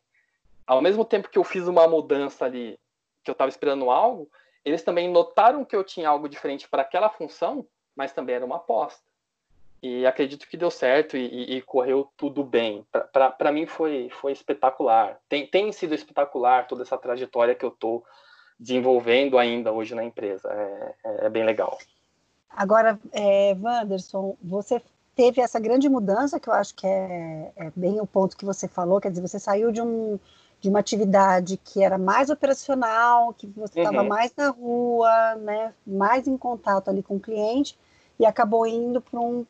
ao 0.71 0.81
mesmo 0.81 1.03
tempo 1.03 1.29
que 1.29 1.37
eu 1.37 1.43
fiz 1.43 1.67
uma 1.67 1.85
mudança 1.85 2.45
ali, 2.45 2.79
que 3.25 3.29
eu 3.29 3.33
estava 3.33 3.49
esperando 3.49 3.91
algo, 3.91 4.29
eles 4.63 4.81
também 4.81 5.11
notaram 5.11 5.65
que 5.65 5.75
eu 5.75 5.83
tinha 5.83 6.07
algo 6.07 6.29
diferente 6.29 6.65
para 6.69 6.81
aquela 6.81 7.09
função, 7.09 7.67
mas 7.93 8.13
também 8.13 8.35
era 8.35 8.45
uma 8.45 8.55
aposta. 8.55 9.03
E 9.83 10.05
acredito 10.05 10.47
que 10.47 10.55
deu 10.55 10.71
certo 10.71 11.17
e, 11.17 11.57
e 11.57 11.61
correu 11.63 12.09
tudo 12.15 12.41
bem. 12.41 12.87
Para 13.11 13.51
mim 13.51 13.65
foi, 13.65 14.09
foi 14.11 14.31
espetacular. 14.31 15.19
Tem, 15.27 15.45
tem 15.45 15.73
sido 15.73 15.93
espetacular 15.93 16.67
toda 16.67 16.83
essa 16.83 16.97
trajetória 16.97 17.53
que 17.53 17.65
eu 17.65 17.69
estou 17.69 18.05
desenvolvendo 18.57 19.37
ainda 19.37 19.73
hoje 19.73 19.93
na 19.93 20.05
empresa. 20.05 20.47
É, 20.53 20.95
é, 21.03 21.25
é 21.25 21.29
bem 21.29 21.43
legal. 21.43 21.77
Agora, 22.49 22.97
é, 23.11 23.57
Wanderson, 23.61 24.37
você 24.41 24.81
teve 25.17 25.41
essa 25.41 25.59
grande 25.59 25.89
mudança, 25.89 26.39
que 26.39 26.47
eu 26.47 26.53
acho 26.53 26.73
que 26.75 26.87
é, 26.87 27.51
é 27.57 27.71
bem 27.75 27.99
o 27.99 28.07
ponto 28.07 28.37
que 28.37 28.45
você 28.45 28.69
falou, 28.69 29.01
quer 29.01 29.09
dizer, 29.09 29.21
você 29.21 29.39
saiu 29.39 29.69
de, 29.69 29.81
um, 29.81 30.17
de 30.61 30.69
uma 30.69 30.79
atividade 30.79 31.57
que 31.57 31.83
era 31.83 31.97
mais 31.97 32.29
operacional, 32.29 33.33
que 33.33 33.47
você 33.47 33.79
estava 33.79 34.03
uhum. 34.03 34.07
mais 34.07 34.31
na 34.37 34.49
rua, 34.49 35.35
né, 35.35 35.73
mais 35.85 36.27
em 36.27 36.37
contato 36.37 36.89
ali 36.89 37.01
com 37.01 37.15
o 37.15 37.19
cliente, 37.19 37.77
e 38.19 38.25
acabou 38.25 38.65
indo 38.67 39.01
para 39.01 39.19
um 39.19 39.45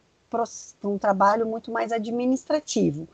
um 0.83 0.97
trabalho 0.97 1.45
muito 1.45 1.71
mais 1.71 1.91
administrativo. 1.91 3.05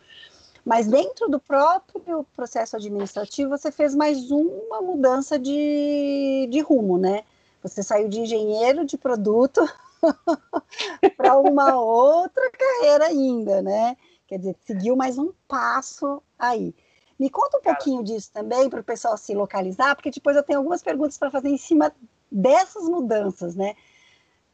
Mas 0.63 0.85
dentro 0.85 1.29
do 1.29 1.39
próprio 1.39 2.25
processo 2.35 2.75
administrativo, 2.75 3.49
você 3.49 3.71
fez 3.71 3.95
mais 3.95 4.29
uma 4.29 4.81
mudança 4.81 5.39
de, 5.39 6.47
de 6.51 6.59
rumo, 6.59 6.97
né? 6.97 7.23
Você 7.63 7.81
saiu 7.81 8.07
de 8.07 8.19
engenheiro 8.19 8.85
de 8.85 8.97
produto 8.97 9.61
para 11.17 11.37
uma 11.39 11.79
outra 11.79 12.51
carreira 12.51 13.05
ainda, 13.05 13.61
né? 13.61 13.95
Quer 14.27 14.39
dizer, 14.39 14.55
seguiu 14.65 14.95
mais 14.95 15.17
um 15.17 15.31
passo 15.47 16.21
aí. 16.37 16.75
Me 17.19 17.29
conta 17.29 17.57
um 17.57 17.61
pouquinho 17.61 18.03
disso 18.03 18.31
também 18.31 18.69
para 18.69 18.79
o 18.79 18.83
pessoal 18.83 19.17
se 19.17 19.33
localizar, 19.33 19.95
porque 19.95 20.11
depois 20.11 20.35
eu 20.35 20.43
tenho 20.43 20.59
algumas 20.59 20.83
perguntas 20.83 21.17
para 21.17 21.31
fazer 21.31 21.49
em 21.49 21.57
cima 21.57 21.91
dessas 22.31 22.83
mudanças, 22.83 23.55
né? 23.55 23.75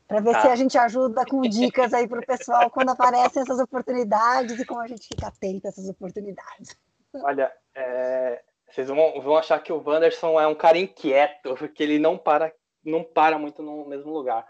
para 0.08 0.20
ver 0.20 0.34
tá. 0.34 0.42
se 0.42 0.48
a 0.48 0.56
gente 0.56 0.78
ajuda 0.78 1.26
com 1.26 1.42
dicas 1.42 1.94
aí 1.94 2.08
para 2.08 2.20
o 2.20 2.26
pessoal 2.26 2.70
quando 2.70 2.90
aparecem 2.90 3.42
essas 3.42 3.60
oportunidades 3.60 4.60
e 4.60 4.66
como 4.66 4.82
a 4.82 4.88
gente 4.88 5.08
fica 5.08 5.28
atento 5.28 5.66
a 5.66 5.70
essas 5.70 5.90
oportunidades. 5.90 6.78
Olha, 7.16 7.52
é, 7.74 8.44
vocês 8.70 8.88
vão, 8.88 9.22
vão 9.22 9.38
achar 9.38 9.60
que 9.62 9.72
o 9.72 9.82
Wanderson 9.84 10.40
é 10.40 10.48
um 10.48 10.56
cara 10.56 10.78
inquieto, 10.78 11.56
porque 11.58 11.82
ele 11.82 12.00
não 12.00 12.18
para, 12.18 12.54
não 12.86 13.04
para 13.04 13.38
muito 13.40 13.62
no 13.64 13.86
mesmo 13.86 14.12
lugar. 14.12 14.46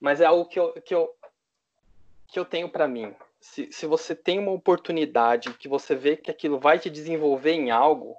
Mas 0.00 0.20
é 0.20 0.26
algo 0.26 0.46
que 0.46 0.58
eu, 0.58 0.72
que 0.72 0.94
eu, 0.94 1.14
que 2.28 2.38
eu 2.38 2.44
tenho 2.44 2.68
para 2.68 2.88
mim. 2.88 3.14
Se, 3.44 3.70
se 3.70 3.86
você 3.86 4.16
tem 4.16 4.38
uma 4.38 4.52
oportunidade 4.52 5.52
que 5.52 5.68
você 5.68 5.94
vê 5.94 6.16
que 6.16 6.30
aquilo 6.30 6.58
vai 6.58 6.78
te 6.78 6.88
desenvolver 6.88 7.52
em 7.52 7.70
algo 7.70 8.16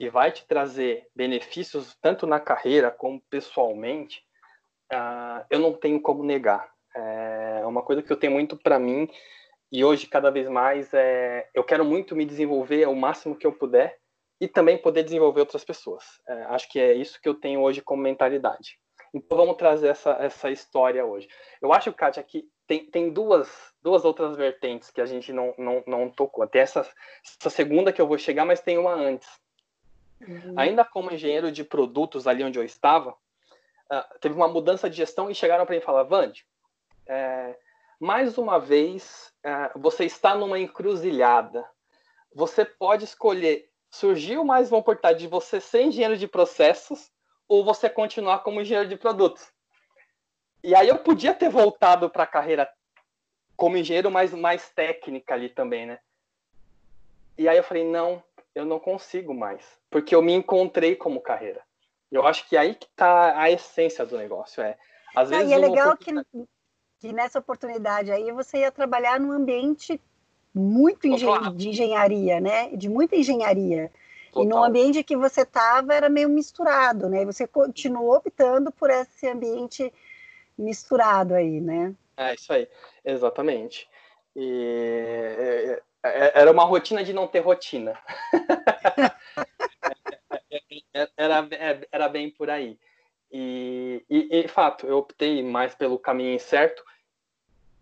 e 0.00 0.08
vai 0.08 0.32
te 0.32 0.46
trazer 0.46 1.06
benefícios 1.14 1.94
tanto 2.00 2.26
na 2.26 2.40
carreira 2.40 2.90
como 2.90 3.20
pessoalmente, 3.28 4.24
uh, 4.90 5.44
eu 5.50 5.60
não 5.60 5.74
tenho 5.74 6.00
como 6.00 6.24
negar. 6.24 6.72
É 6.94 7.66
uma 7.66 7.82
coisa 7.82 8.02
que 8.02 8.10
eu 8.10 8.16
tenho 8.16 8.32
muito 8.32 8.56
para 8.56 8.78
mim 8.78 9.06
e 9.70 9.84
hoje 9.84 10.06
cada 10.06 10.30
vez 10.30 10.48
mais 10.48 10.92
é, 10.94 11.50
eu 11.52 11.62
quero 11.62 11.84
muito 11.84 12.16
me 12.16 12.24
desenvolver 12.24 12.88
o 12.88 12.96
máximo 12.96 13.36
que 13.36 13.46
eu 13.46 13.52
puder 13.52 13.98
e 14.40 14.48
também 14.48 14.78
poder 14.78 15.02
desenvolver 15.02 15.40
outras 15.40 15.64
pessoas. 15.64 16.02
É, 16.26 16.44
acho 16.44 16.66
que 16.70 16.80
é 16.80 16.94
isso 16.94 17.20
que 17.20 17.28
eu 17.28 17.34
tenho 17.34 17.60
hoje 17.60 17.82
como 17.82 18.02
mentalidade. 18.02 18.78
Então 19.12 19.36
vamos 19.36 19.56
trazer 19.56 19.88
essa, 19.88 20.12
essa 20.12 20.50
história 20.50 21.04
hoje. 21.04 21.28
Eu 21.60 21.74
acho, 21.74 21.92
Kátia, 21.92 22.22
que 22.22 22.48
tem, 22.66 22.84
tem 22.84 23.10
duas, 23.10 23.48
duas 23.82 24.04
outras 24.04 24.36
vertentes 24.36 24.90
que 24.90 25.00
a 25.00 25.06
gente 25.06 25.32
não, 25.32 25.54
não, 25.56 25.82
não 25.86 26.10
tocou. 26.10 26.46
Tem 26.46 26.62
essa, 26.62 26.88
essa 27.38 27.50
segunda 27.50 27.92
que 27.92 28.00
eu 28.00 28.06
vou 28.06 28.18
chegar, 28.18 28.44
mas 28.44 28.60
tem 28.60 28.76
uma 28.76 28.92
antes. 28.92 29.28
Uhum. 30.20 30.54
Ainda 30.56 30.84
como 30.84 31.12
engenheiro 31.12 31.52
de 31.52 31.62
produtos 31.62 32.26
ali 32.26 32.42
onde 32.42 32.58
eu 32.58 32.64
estava, 32.64 33.10
uh, 33.10 34.18
teve 34.20 34.34
uma 34.34 34.48
mudança 34.48 34.90
de 34.90 34.96
gestão 34.96 35.30
e 35.30 35.34
chegaram 35.34 35.64
para 35.64 35.74
mim 35.74 35.80
e 35.80 35.84
falaram, 35.84 36.08
Vande, 36.08 36.46
é, 37.06 37.56
mais 38.00 38.36
uma 38.36 38.58
vez, 38.58 39.32
uh, 39.44 39.78
você 39.78 40.04
está 40.04 40.34
numa 40.34 40.58
encruzilhada. 40.58 41.64
Você 42.34 42.64
pode 42.64 43.04
escolher, 43.04 43.70
surgiu 43.90 44.44
mais 44.44 44.70
uma 44.70 44.78
oportunidade 44.78 45.20
de 45.20 45.28
você 45.28 45.60
ser 45.60 45.82
engenheiro 45.82 46.16
de 46.16 46.26
processos 46.26 47.10
ou 47.48 47.64
você 47.64 47.88
continuar 47.88 48.40
como 48.40 48.60
engenheiro 48.60 48.88
de 48.88 48.96
produtos. 48.96 49.55
E 50.62 50.74
aí 50.74 50.88
eu 50.88 50.98
podia 50.98 51.34
ter 51.34 51.48
voltado 51.48 52.10
para 52.10 52.24
a 52.24 52.26
carreira 52.26 52.68
como 53.56 53.76
engenheiro, 53.76 54.10
mas 54.10 54.32
mais 54.32 54.68
técnica 54.70 55.34
ali 55.34 55.48
também, 55.48 55.86
né? 55.86 55.98
E 57.38 57.48
aí 57.48 57.56
eu 57.56 57.64
falei, 57.64 57.84
não, 57.84 58.22
eu 58.54 58.64
não 58.64 58.78
consigo 58.78 59.34
mais, 59.34 59.62
porque 59.90 60.14
eu 60.14 60.22
me 60.22 60.32
encontrei 60.32 60.96
como 60.96 61.20
carreira. 61.20 61.60
Eu 62.10 62.26
acho 62.26 62.48
que 62.48 62.56
aí 62.56 62.74
que 62.74 62.86
está 62.86 63.38
a 63.40 63.50
essência 63.50 64.06
do 64.06 64.16
negócio. 64.16 64.62
É, 64.62 64.76
às 65.14 65.28
vezes, 65.28 65.50
e 65.50 65.52
é 65.52 65.58
legal 65.58 65.96
que, 65.96 66.12
que, 66.98 67.12
nessa 67.12 67.38
oportunidade 67.38 68.10
aí 68.10 68.30
você 68.32 68.58
ia 68.58 68.72
trabalhar 68.72 69.20
num 69.20 69.32
ambiente 69.32 70.00
muito 70.54 71.06
engen 71.06 71.54
de 71.54 71.68
engenharia, 71.68 72.40
né? 72.40 72.70
De 72.70 72.88
muita 72.88 73.16
engenharia. 73.16 73.92
Total. 74.32 74.44
E 74.44 74.46
no 74.46 74.62
ambiente 74.62 75.04
que 75.04 75.16
você 75.16 75.42
estava 75.42 75.92
era 75.92 76.08
meio 76.08 76.28
misturado, 76.28 77.08
né? 77.08 77.22
E 77.22 77.26
você 77.26 77.46
continuou 77.46 78.16
optando 78.16 78.72
por 78.72 78.88
esse 78.88 79.28
ambiente 79.28 79.92
misturado 80.58 81.34
aí, 81.34 81.60
né? 81.60 81.94
É, 82.16 82.34
isso 82.34 82.52
aí, 82.52 82.68
exatamente. 83.04 83.88
E 84.34 85.78
é, 86.02 86.08
é, 86.08 86.40
era 86.40 86.50
uma 86.50 86.64
rotina 86.64 87.02
de 87.02 87.12
não 87.12 87.26
ter 87.26 87.40
rotina. 87.40 87.98
era, 91.16 91.48
é, 91.50 91.88
era 91.90 92.08
bem 92.08 92.30
por 92.30 92.50
aí. 92.50 92.78
E, 93.30 94.04
e, 94.08 94.40
e, 94.40 94.48
fato, 94.48 94.86
eu 94.86 94.98
optei 94.98 95.42
mais 95.42 95.74
pelo 95.74 95.98
caminho 95.98 96.38
certo 96.38 96.84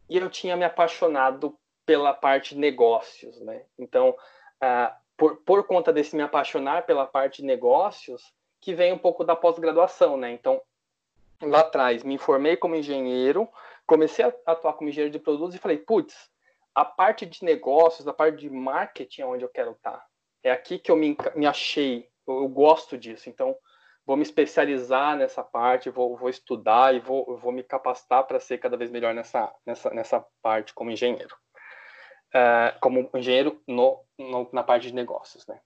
e 0.09 0.17
eu 0.17 0.31
tinha 0.31 0.57
me 0.57 0.65
apaixonado 0.65 1.57
pela 1.85 2.15
parte 2.15 2.55
de 2.55 2.61
negócios, 2.61 3.41
né? 3.41 3.63
Então, 3.79 4.11
uh, 4.11 4.95
por, 5.17 5.37
por 5.39 5.67
conta 5.67 5.93
desse 5.93 6.17
me 6.17 6.23
apaixonar 6.23 6.87
pela 6.87 7.07
parte 7.07 7.43
de 7.43 7.47
negócios, 7.47 8.33
que 8.61 8.75
vem 8.75 8.93
um 8.93 8.99
pouco 8.99 9.23
da 9.23 9.37
pós-graduação, 9.37 10.17
né? 10.17 10.33
Então, 10.33 10.61
lá 11.43 11.61
atrás, 11.61 12.03
me 12.03 12.19
formei 12.19 12.57
como 12.57 12.77
engenheiro, 12.77 13.49
comecei 13.87 14.25
a 14.25 14.33
atuar 14.47 14.75
como 14.75 14.89
engenheiro 14.89 15.13
de 15.13 15.19
produtos 15.19 15.55
e 15.55 15.59
falei, 15.59 15.79
putz, 15.79 16.31
a 16.75 16.85
parte 16.85 17.27
de 17.27 17.45
negócios, 17.45 18.09
a 18.09 18.13
parte 18.13 18.39
de 18.39 18.51
marketing 18.51 19.23
é 19.23 19.27
onde 19.27 19.45
eu 19.45 19.49
quero 19.49 19.73
estar. 19.73 20.05
É 20.43 20.51
aqui 20.51 20.79
que 20.79 20.91
eu 20.91 20.97
me, 20.97 21.17
me 21.35 21.47
achei 21.47 22.09
eu, 22.27 22.43
eu 22.43 22.49
gosto 22.49 22.99
disso. 22.99 23.29
Então, 23.29 23.57
vou 24.07 24.17
me 24.17 24.23
especializar 24.23 25.17
nessa 25.17 25.43
parte, 25.43 25.91
vou, 25.91 26.17
vou 26.17 26.29
estudar 26.29 26.95
e 26.95 27.01
vou, 27.01 27.37
vou 27.39 27.53
me 27.53 27.63
capacitar 27.63 28.25
para 28.25 28.41
ser 28.41 28.59
cada 28.59 28.77
vez 28.77 28.91
melhor 28.91 29.15
nessa, 29.15 29.53
nessa, 29.65 29.91
nessa 29.91 30.27
parte 30.43 30.75
como 30.75 30.91
engenheiro. 30.91 31.35
Uh, 32.35 32.79
como 32.81 33.09
engenheiro 33.15 33.63
no, 33.67 34.05
no, 34.19 34.49
na 34.53 34.63
parte 34.63 34.89
de 34.89 34.95
negócios, 34.95 35.47
né? 35.47 35.61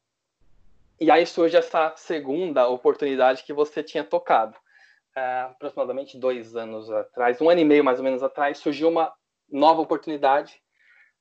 E 1.01 1.11
aí 1.11 1.25
surge 1.25 1.57
essa 1.57 1.95
segunda 1.97 2.69
oportunidade 2.69 3.45
que 3.45 3.53
você 3.53 3.83
tinha 3.83 4.05
tocado. 4.05 4.59
Uh, 5.17 5.51
aproximadamente 5.51 6.17
dois 6.17 6.55
anos 6.55 6.91
atrás, 6.91 7.41
um 7.41 7.51
ano 7.51 7.61
e 7.61 7.65
meio 7.65 7.83
mais 7.83 7.99
ou 7.99 8.05
menos 8.05 8.23
atrás, 8.23 8.59
surgiu 8.59 8.89
uma 8.89 9.13
nova 9.51 9.81
oportunidade. 9.81 10.61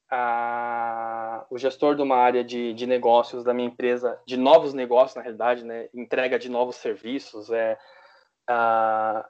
A, 0.10 1.46
o 1.50 1.58
gestor 1.58 1.96
de 1.96 2.02
uma 2.02 2.16
área 2.16 2.44
de, 2.44 2.74
de 2.74 2.86
negócios 2.86 3.44
da 3.44 3.54
minha 3.54 3.68
empresa, 3.68 4.22
de 4.26 4.38
novos 4.38 4.74
negócios, 4.74 5.16
na 5.16 5.22
realidade, 5.22 5.66
né, 5.66 5.90
entrega 5.94 6.40
de 6.40 6.48
novos 6.48 6.78
serviços, 6.78 7.50
é 7.50 7.78
a, 8.48 9.28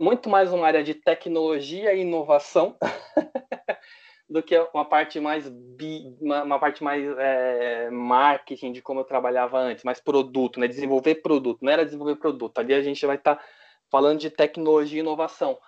muito 0.00 0.28
mais 0.28 0.52
uma 0.52 0.66
área 0.66 0.82
de 0.82 0.94
tecnologia 0.94 1.94
e 1.94 2.00
inovação 2.00 2.76
do 4.28 4.42
que 4.42 4.58
uma 4.74 4.84
parte 4.84 5.20
mais 5.20 5.48
bi, 5.48 6.16
uma, 6.20 6.42
uma, 6.42 6.58
parte 6.58 6.82
mais 6.82 7.04
é, 7.18 7.88
marketing 7.90 8.72
de 8.72 8.82
como 8.82 9.00
eu 9.00 9.04
trabalhava 9.04 9.58
antes, 9.58 9.84
mais 9.84 10.00
produto, 10.00 10.58
né, 10.58 10.66
desenvolver 10.66 11.16
produto, 11.16 11.60
não 11.62 11.72
era 11.72 11.84
desenvolver 11.84 12.16
produto, 12.16 12.58
ali 12.58 12.74
a 12.74 12.82
gente 12.82 13.06
vai 13.06 13.16
estar 13.16 13.36
tá 13.36 13.44
falando 13.90 14.20
de 14.20 14.30
tecnologia 14.30 14.98
e 14.98 15.00
inovação. 15.00 15.58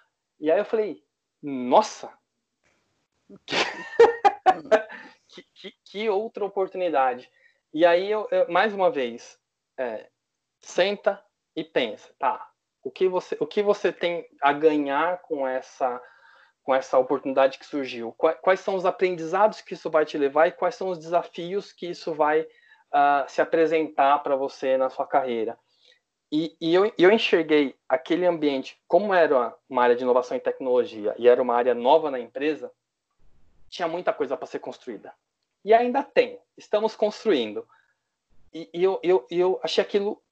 E 0.41 0.51
aí 0.51 0.59
eu 0.59 0.65
falei, 0.65 1.03
nossa, 1.43 2.13
que, 5.29 5.43
que, 5.55 5.75
que, 5.85 6.09
outra 6.09 6.45
oportunidade. 6.45 7.31
E 7.73 7.85
aí, 7.85 8.11
eu, 8.11 8.27
eu 8.31 8.51
mais 8.51 8.73
uma 8.73 8.91
vez, 8.91 9.39
é, 9.77 10.09
senta 10.61 11.23
e 11.55 11.63
pensa, 11.63 12.13
tá? 12.19 12.49
O 12.83 12.91
que 12.91 13.09
você, 13.09 13.37
o 13.41 13.47
que 13.47 13.63
você 13.63 13.93
tem 13.93 14.27
a 14.41 14.53
ganhar 14.53 15.21
com 15.23 15.47
essa, 15.47 16.01
com 16.63 16.75
essa 16.75 16.99
oportunidade 16.99 17.59
que 17.59 17.67
surgiu? 17.67 18.13
Quais, 18.13 18.61
são 18.61 18.75
os 18.75 18.87
aprendizados 18.87 19.61
que 19.61 19.75
isso 19.75 19.91
vai 19.91 20.07
te 20.07 20.17
levar 20.17 20.47
e 20.47 20.53
quais 20.53 20.75
são 20.75 20.89
os 20.89 20.99
desafios 20.99 21.73
que 21.73 21.87
isso 21.87 22.15
vai 22.15 22.43
uh, 22.43 23.29
se 23.29 23.43
apresentar 23.43 24.19
para 24.21 24.37
você 24.37 24.77
na 24.77 24.89
sua 24.89 25.07
carreira? 25.07 25.59
E, 26.31 26.55
e 26.61 26.75
eu, 26.75 26.93
eu, 26.99 27.11
enxerguei 27.11 27.75
aquele 27.89 28.27
ambiente, 28.27 28.79
como 28.87 29.15
era 29.15 29.55
uma 29.69 29.83
área 29.83 29.97
de 29.97 30.03
inovação 30.03 30.37
e 30.37 30.41
tecnologia 30.41 31.15
e 31.19 31.27
era 31.27 31.41
uma 31.41 31.55
área 31.55 31.75
nova 31.75 32.11
na 32.11 32.21
empresa, 32.21 32.71
tinha 33.71 33.89
muita 33.89 34.13
coisa 34.13 34.37
para 34.37 34.47
ser 34.47 34.59
construída. 34.59 35.15
E 35.65 35.73
ainda 35.73 36.03
tem, 36.03 36.39
estamos 36.57 36.95
construindo. 36.95 37.67
E, 38.53 38.69
e 38.73 38.85
eu, 38.85 39.01
eu, 39.03 39.27
eu 39.31 39.61
achei 39.63 39.83
aquilo 39.83 40.23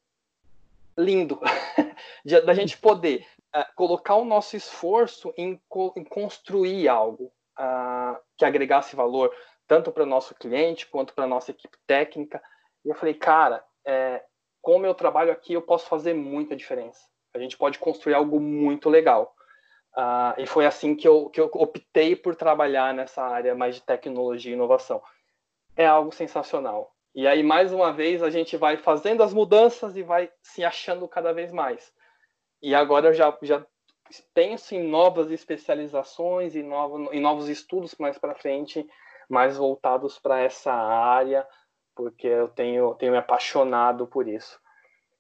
lindo, 0.99 1.41
da 2.45 2.55
gente 2.55 2.77
poder 2.79 3.27
uh, 3.55 3.75
colocar 3.75 4.17
o 4.17 4.25
nosso 4.25 4.57
esforço 4.57 5.33
em, 5.37 5.61
em 5.97 6.05
construir 6.05 6.89
algo 6.89 7.33
uh, 7.59 8.19
que 8.37 8.45
agregasse 8.45 8.97
valor 8.97 9.35
tanto 9.67 9.91
para 9.91 10.05
o 10.05 10.07
nosso 10.07 10.35
cliente 10.35 10.87
quanto 10.87 11.15
para 11.15 11.25
a 11.25 11.29
nossa 11.29 11.51
equipe 11.51 11.77
técnica. 11.87 12.43
E 12.85 12.89
eu 12.89 12.95
falei, 12.95 13.15
cara, 13.15 13.65
é, 13.85 14.25
com 14.67 14.75
o 14.75 14.81
meu 14.81 14.95
trabalho 14.97 15.31
aqui 15.31 15.53
eu 15.53 15.63
posso 15.63 15.87
fazer 15.87 16.13
muita 16.13 16.57
diferença. 16.57 17.01
A 17.33 17.39
gente 17.39 17.57
pode 17.57 17.79
construir 17.79 18.15
algo 18.15 18.41
muito 18.41 18.91
legal. 18.91 19.33
Uh, 19.97 20.35
e 20.39 20.45
foi 20.45 20.67
assim 20.67 20.97
que 20.97 21.07
eu, 21.07 21.31
que 21.31 21.41
eu 21.41 21.49
optei 21.55 22.17
por 22.17 22.35
trabalhar 22.35 22.93
nessa 22.93 23.23
área 23.23 23.55
mais 23.55 23.77
de 23.77 23.83
tecnologia 23.83 24.51
e 24.51 24.55
inovação. 24.55 25.01
É 25.77 25.87
algo 25.87 26.11
sensacional. 26.11 26.93
E 27.15 27.29
aí, 27.29 27.45
mais 27.45 27.73
uma 27.73 27.93
vez, 27.93 28.25
a 28.25 28.29
gente 28.29 28.57
vai 28.57 28.77
fazendo 28.77 29.23
as 29.23 29.33
mudanças 29.33 29.97
e 29.97 30.03
vai 30.03 30.33
se 30.43 30.65
achando 30.65 31.07
cada 31.07 31.33
vez 31.33 31.53
mais. 31.53 31.93
E 32.61 32.75
agora 32.75 33.11
eu 33.11 33.15
já, 33.15 33.39
já 33.43 33.65
penso 34.35 34.75
em 34.75 34.83
novas 34.83 35.31
especializações 35.31 36.57
e 36.57 36.63
novo, 36.65 37.15
novos 37.21 37.49
estudos 37.49 37.95
mais 38.01 38.19
para 38.19 38.35
frente, 38.35 38.85
mais 39.29 39.57
voltados 39.57 40.19
para 40.19 40.41
essa 40.41 40.73
área, 40.73 41.47
porque 41.97 42.27
eu 42.27 42.49
tenho, 42.49 42.95
tenho 42.95 43.13
me 43.13 43.19
apaixonado 43.19 44.07
por 44.07 44.29
isso. 44.29 44.61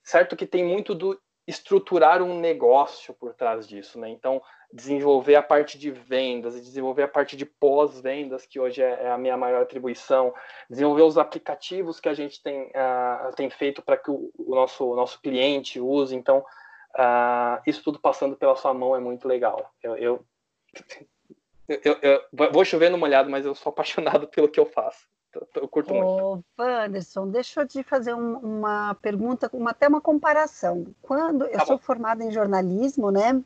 Certo 0.04 0.36
que 0.36 0.46
tem 0.46 0.62
muito 0.62 0.94
do 0.94 1.18
estruturar 1.46 2.22
um 2.22 2.38
negócio 2.38 3.14
por 3.14 3.32
trás 3.32 3.66
disso, 3.66 3.98
né? 3.98 4.08
Então, 4.08 4.42
desenvolver 4.72 5.36
a 5.36 5.42
parte 5.42 5.78
de 5.78 5.90
vendas 5.90 6.60
desenvolver 6.60 7.04
a 7.04 7.08
parte 7.08 7.36
de 7.36 7.46
pós-vendas, 7.46 8.44
que 8.44 8.58
hoje 8.58 8.82
é, 8.82 9.04
é, 9.04 9.10
a 9.10 9.16
minha 9.16 9.36
maior 9.36 9.62
atribuição, 9.62 10.34
desenvolver 10.68 11.02
os 11.02 11.16
aplicativos 11.16 12.00
que 12.00 12.08
a 12.08 12.14
gente 12.14 12.42
tem, 12.42 12.64
uh, 12.64 13.34
tem 13.36 13.48
feito 13.48 13.80
para 13.80 13.96
que 13.96 14.10
o, 14.10 14.30
o, 14.36 14.54
nosso, 14.54 14.84
o 14.84 14.96
nosso 14.96 15.20
cliente 15.20 15.80
use. 15.80 16.14
Então, 16.14 16.38
uh, 16.38 17.62
isso 17.64 17.82
tudo 17.82 18.00
passando 18.00 18.36
pela 18.36 18.56
sua 18.56 18.74
mão 18.74 18.96
é 18.96 19.00
muito 19.00 19.28
legal. 19.28 19.72
Eu, 19.80 19.96
eu, 19.96 20.26
eu, 21.68 21.98
eu, 22.02 22.22
vou 22.52 22.64
chover 22.64 22.90
no 22.90 22.98
molhado, 22.98 23.30
mas 23.30 23.46
eu 23.46 23.54
sou 23.54 23.70
apaixonado 23.70 24.26
pelo 24.28 24.48
que 24.48 24.58
eu 24.58 24.66
faço. 24.66 25.06
Eu 25.54 25.68
curto 25.68 25.92
Ô, 25.92 26.34
muito. 26.34 26.44
Wanderson, 26.58 27.28
deixa 27.28 27.62
eu 27.62 27.68
te 27.68 27.82
fazer 27.82 28.14
um, 28.14 28.36
uma 28.38 28.94
pergunta, 28.94 29.50
uma, 29.52 29.70
até 29.70 29.88
uma 29.88 30.00
comparação. 30.00 30.86
Quando 31.02 31.44
eu 31.44 31.58
tá 31.58 31.66
sou 31.66 31.78
formada 31.78 32.24
em 32.24 32.30
jornalismo, 32.30 33.10
né? 33.10 33.32
Uhum. 33.32 33.44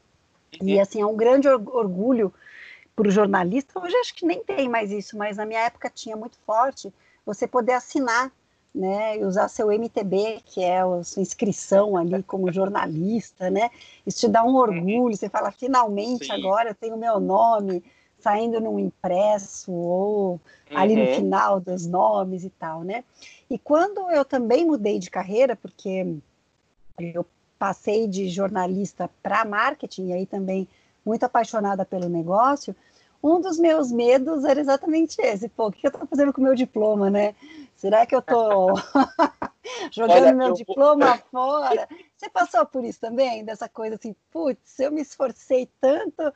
E 0.68 0.80
assim, 0.80 1.00
é 1.00 1.06
um 1.06 1.16
grande 1.16 1.48
orgulho 1.48 2.32
para 2.94 3.08
o 3.08 3.10
jornalista. 3.10 3.80
Hoje 3.80 3.96
acho 3.96 4.14
que 4.14 4.26
nem 4.26 4.42
tem 4.42 4.68
mais 4.68 4.90
isso, 4.90 5.16
mas 5.16 5.36
na 5.36 5.46
minha 5.46 5.60
época 5.60 5.90
tinha 5.90 6.16
muito 6.16 6.36
forte 6.46 6.92
você 7.24 7.46
poder 7.46 7.72
assinar 7.72 8.32
né, 8.74 9.18
e 9.18 9.24
usar 9.24 9.48
seu 9.48 9.70
MTB, 9.72 10.42
que 10.44 10.62
é 10.62 10.80
a 10.80 11.02
sua 11.02 11.22
inscrição 11.22 11.96
ali 11.96 12.22
como 12.22 12.50
jornalista, 12.52 13.50
né? 13.50 13.70
Isso 14.06 14.20
te 14.20 14.28
dá 14.28 14.44
um 14.44 14.48
uhum. 14.48 14.56
orgulho, 14.56 15.16
você 15.16 15.28
fala, 15.28 15.50
finalmente 15.50 16.26
Sim. 16.26 16.32
agora 16.32 16.70
eu 16.70 16.74
tenho 16.74 16.96
meu 16.96 17.18
nome, 17.18 17.82
saindo 18.20 18.60
num 18.60 18.78
impresso 18.78 19.72
ou 19.72 20.32
uhum. 20.32 20.40
ali 20.76 20.94
no 20.96 21.02
uhum. 21.02 21.14
final 21.14 21.60
dos 21.60 21.86
nomes 21.86 22.44
e 22.44 22.50
tal, 22.50 22.82
né? 22.82 23.04
E 23.48 23.58
quando 23.58 24.10
eu 24.10 24.24
também 24.24 24.64
mudei 24.64 24.98
de 24.98 25.10
carreira, 25.10 25.56
porque 25.56 26.16
eu 26.98 27.26
passei 27.58 28.06
de 28.06 28.28
jornalista 28.28 29.10
para 29.22 29.44
marketing, 29.44 30.08
e 30.08 30.12
aí 30.12 30.26
também 30.26 30.68
muito 31.04 31.24
apaixonada 31.24 31.84
pelo 31.84 32.08
negócio, 32.08 32.74
um 33.22 33.40
dos 33.40 33.58
meus 33.58 33.90
medos 33.90 34.44
era 34.44 34.60
exatamente 34.60 35.20
esse. 35.20 35.48
Pô, 35.48 35.68
o 35.68 35.72
que 35.72 35.86
eu 35.86 35.90
estou 35.90 36.06
fazendo 36.06 36.32
com 36.32 36.40
o 36.40 36.44
meu 36.44 36.54
diploma, 36.54 37.10
né? 37.10 37.34
Será 37.76 38.06
que 38.06 38.14
eu 38.14 38.20
estou 38.20 38.74
jogando 39.92 40.22
Olha, 40.22 40.32
meu 40.32 40.48
eu... 40.48 40.54
diploma 40.54 41.18
fora? 41.30 41.86
Você 42.16 42.30
passou 42.30 42.64
por 42.64 42.84
isso 42.84 43.00
também? 43.00 43.44
Dessa 43.44 43.68
coisa 43.68 43.96
assim, 43.96 44.14
putz, 44.30 44.78
eu 44.80 44.90
me 44.90 45.02
esforcei 45.02 45.68
tanto 45.80 46.32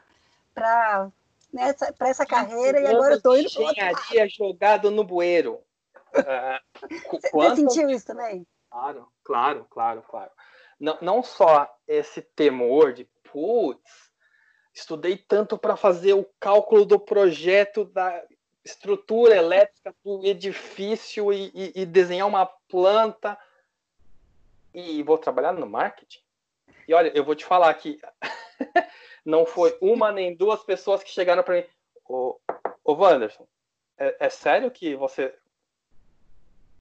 para 0.55 1.11
nessa, 1.55 1.93
para 1.93 2.09
essa 2.09 2.27
carreira 2.27 2.81
e 2.81 2.87
agora 2.87 3.15
eu 3.15 3.17
estou 3.17 3.39
indo 3.39 3.47
engenharia 3.47 4.29
jogado 4.29 4.91
no 4.91 5.05
bueiro. 5.05 5.61
Uh, 6.15 6.61
Você 7.33 7.57
sentiu 7.57 7.89
isso 7.89 8.07
também? 8.07 8.47
Claro, 8.71 9.09
claro, 9.23 9.67
claro, 9.71 10.03
claro. 10.03 10.31
Não, 10.79 10.99
não 11.01 11.23
só 11.23 11.73
esse 11.87 12.21
temor 12.21 12.93
de, 12.93 13.09
putz, 13.33 14.11
estudei 14.73 15.17
tanto 15.17 15.57
para 15.57 15.77
fazer 15.77 16.15
o 16.15 16.29
cálculo 16.41 16.85
do 16.85 16.99
projeto 16.99 17.85
da 17.85 18.23
estrutura 18.65 19.37
elétrica 19.37 19.95
do 20.05 20.25
edifício 20.25 21.33
e, 21.33 21.53
e, 21.55 21.83
e 21.83 21.87
desenhar 21.87 22.27
uma 22.27 22.47
planta 22.69 23.39
e 24.73 25.03
vou 25.05 25.17
trabalhar 25.17 25.53
no 25.53 25.67
marketing. 25.67 26.21
E 26.89 26.93
olha, 26.93 27.13
eu 27.15 27.25
vou 27.25 27.35
te 27.35 27.45
falar 27.45 27.73
que 27.75 28.01
Não 29.25 29.47
foi 29.47 29.77
uma 29.81 30.13
nem 30.13 30.35
duas 30.35 30.63
pessoas 30.63 31.03
que 31.03 31.11
chegaram 31.11 31.43
para 31.43 31.57
mim. 31.57 31.65
Ô, 32.07 32.39
ô 32.85 32.93
Wanderson, 32.95 33.47
é, 33.99 34.17
é 34.21 34.31
sério 34.31 34.71
que 34.71 34.95
você 34.95 35.35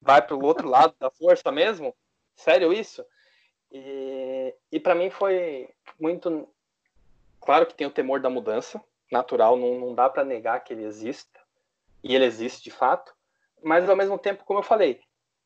vai 0.01 0.21
para 0.21 0.35
o 0.35 0.43
outro 0.43 0.67
lado 0.67 0.93
da 0.99 1.09
força 1.09 1.51
mesmo? 1.51 1.95
Sério 2.35 2.73
isso? 2.73 3.05
E, 3.71 4.53
e 4.71 4.79
para 4.79 4.95
mim 4.95 5.09
foi 5.09 5.69
muito. 5.99 6.47
Claro 7.41 7.65
que 7.65 7.73
tem 7.73 7.87
o 7.87 7.91
temor 7.91 8.19
da 8.19 8.29
mudança, 8.29 8.81
natural, 9.11 9.57
não, 9.57 9.79
não 9.79 9.95
dá 9.95 10.09
para 10.09 10.23
negar 10.23 10.63
que 10.63 10.73
ele 10.73 10.83
exista, 10.83 11.39
e 12.03 12.15
ele 12.15 12.25
existe 12.25 12.63
de 12.63 12.71
fato, 12.71 13.13
mas 13.61 13.89
ao 13.89 13.95
mesmo 13.95 14.17
tempo, 14.17 14.45
como 14.45 14.59
eu 14.59 14.63
falei, 14.63 15.01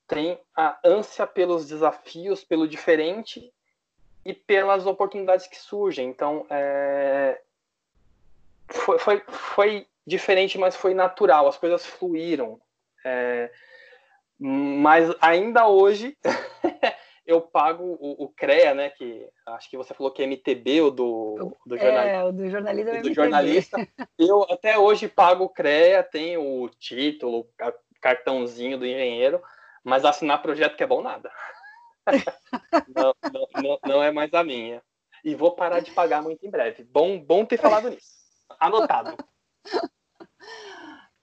tem 0.08 0.39
a 0.56 0.80
ânsia 0.84 1.26
pelos 1.26 1.67
desafios, 1.67 2.43
pelo 2.43 2.67
diferente 2.67 3.54
e 4.28 4.34
pelas 4.34 4.86
oportunidades 4.86 5.48
que 5.48 5.58
surgem. 5.58 6.10
Então, 6.10 6.46
é... 6.50 7.40
foi, 8.68 9.00
foi, 9.00 9.24
foi, 9.30 9.88
diferente, 10.06 10.58
mas 10.58 10.76
foi 10.76 10.94
natural, 10.94 11.48
as 11.48 11.58
coisas 11.58 11.86
fluíram. 11.86 12.60
É... 13.06 13.50
Mas 14.38 15.10
ainda 15.22 15.68
hoje 15.68 16.18
eu 17.26 17.40
pago 17.40 17.98
o, 18.02 18.26
o, 18.26 18.30
CREA, 18.30 18.74
né? 18.74 18.90
Que 18.90 19.26
acho 19.46 19.70
que 19.70 19.78
você 19.78 19.94
falou 19.94 20.12
que 20.12 20.22
é 20.22 20.26
MTB, 20.26 20.82
o 20.82 20.92
do, 20.92 21.58
do 21.66 21.78
jornalista. 21.78 22.10
É, 22.10 22.24
o 22.26 22.32
do 22.34 22.50
jornalista. 22.50 22.92
É 22.92 23.02
do 23.02 23.13
jornalista. 23.13 23.88
Eu 24.20 24.44
até 24.44 24.78
hoje 24.78 25.08
pago 25.08 25.46
o 25.46 25.50
CREA, 25.50 26.04
tenho 26.04 26.42
o 26.42 26.70
título, 26.70 27.48
cartãozinho 28.02 28.78
do 28.78 28.86
engenheiro, 28.86 29.42
mas 29.84 30.04
assinar 30.04 30.42
projeto 30.42 30.76
que 30.76 30.84
é 30.84 30.88
bom 30.88 31.02
nada. 31.02 31.32
Não, 32.96 33.13
não, 33.32 33.48
não, 33.62 33.80
não, 33.86 34.04
é 34.04 34.12
mais 34.12 34.34
a 34.34 34.43
minha. 34.43 34.82
E 35.24 35.36
vou 35.36 35.52
parar 35.52 35.80
de 35.80 35.91
pagar 35.91 36.22
muito 36.22 36.46
em 36.46 36.50
breve. 36.50 36.84
Bom, 36.84 37.20
bom 37.20 37.46
ter 37.46 37.58
falado 37.58 37.89
nisso. 37.89 38.17
Anotado. 38.60 39.15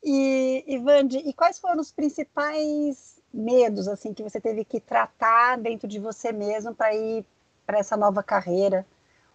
E, 0.07 0.63
Ivande, 0.67 1.17
e 1.17 1.33
quais 1.33 1.59
foram 1.59 1.81
os 1.81 1.91
principais 1.91 3.19
medos 3.33 3.89
assim 3.89 4.13
que 4.13 4.23
você 4.23 4.39
teve 4.39 4.63
que 4.63 4.79
tratar 4.79 5.57
dentro 5.57 5.89
de 5.89 5.99
você 5.99 6.31
mesmo 6.31 6.75
para 6.75 6.95
ir 6.95 7.25
para 7.65 7.79
essa 7.79 7.97
nova 7.97 8.23
carreira? 8.23 8.87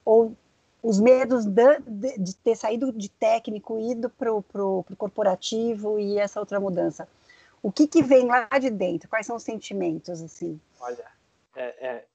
Ou 0.05 0.35
os 0.83 0.99
medos 0.99 1.45
de, 1.45 1.79
de, 1.79 2.19
de 2.19 2.35
ter 2.35 2.55
saído 2.55 2.91
de 2.91 3.09
técnico, 3.09 3.79
ido 3.79 4.11
para 4.11 4.31
o 4.31 4.85
corporativo 4.95 5.99
e 5.99 6.19
essa 6.19 6.39
outra 6.39 6.59
mudança? 6.59 7.07
O 7.63 7.71
que, 7.71 7.87
que 7.87 8.03
vem 8.03 8.27
lá 8.27 8.47
de 8.59 8.69
dentro? 8.69 9.09
Quais 9.09 9.25
são 9.25 9.35
os 9.35 9.43
sentimentos 9.43 10.21
assim? 10.21 10.61
Olha, 10.79 11.05
é, 11.55 11.87
é, 11.87 12.05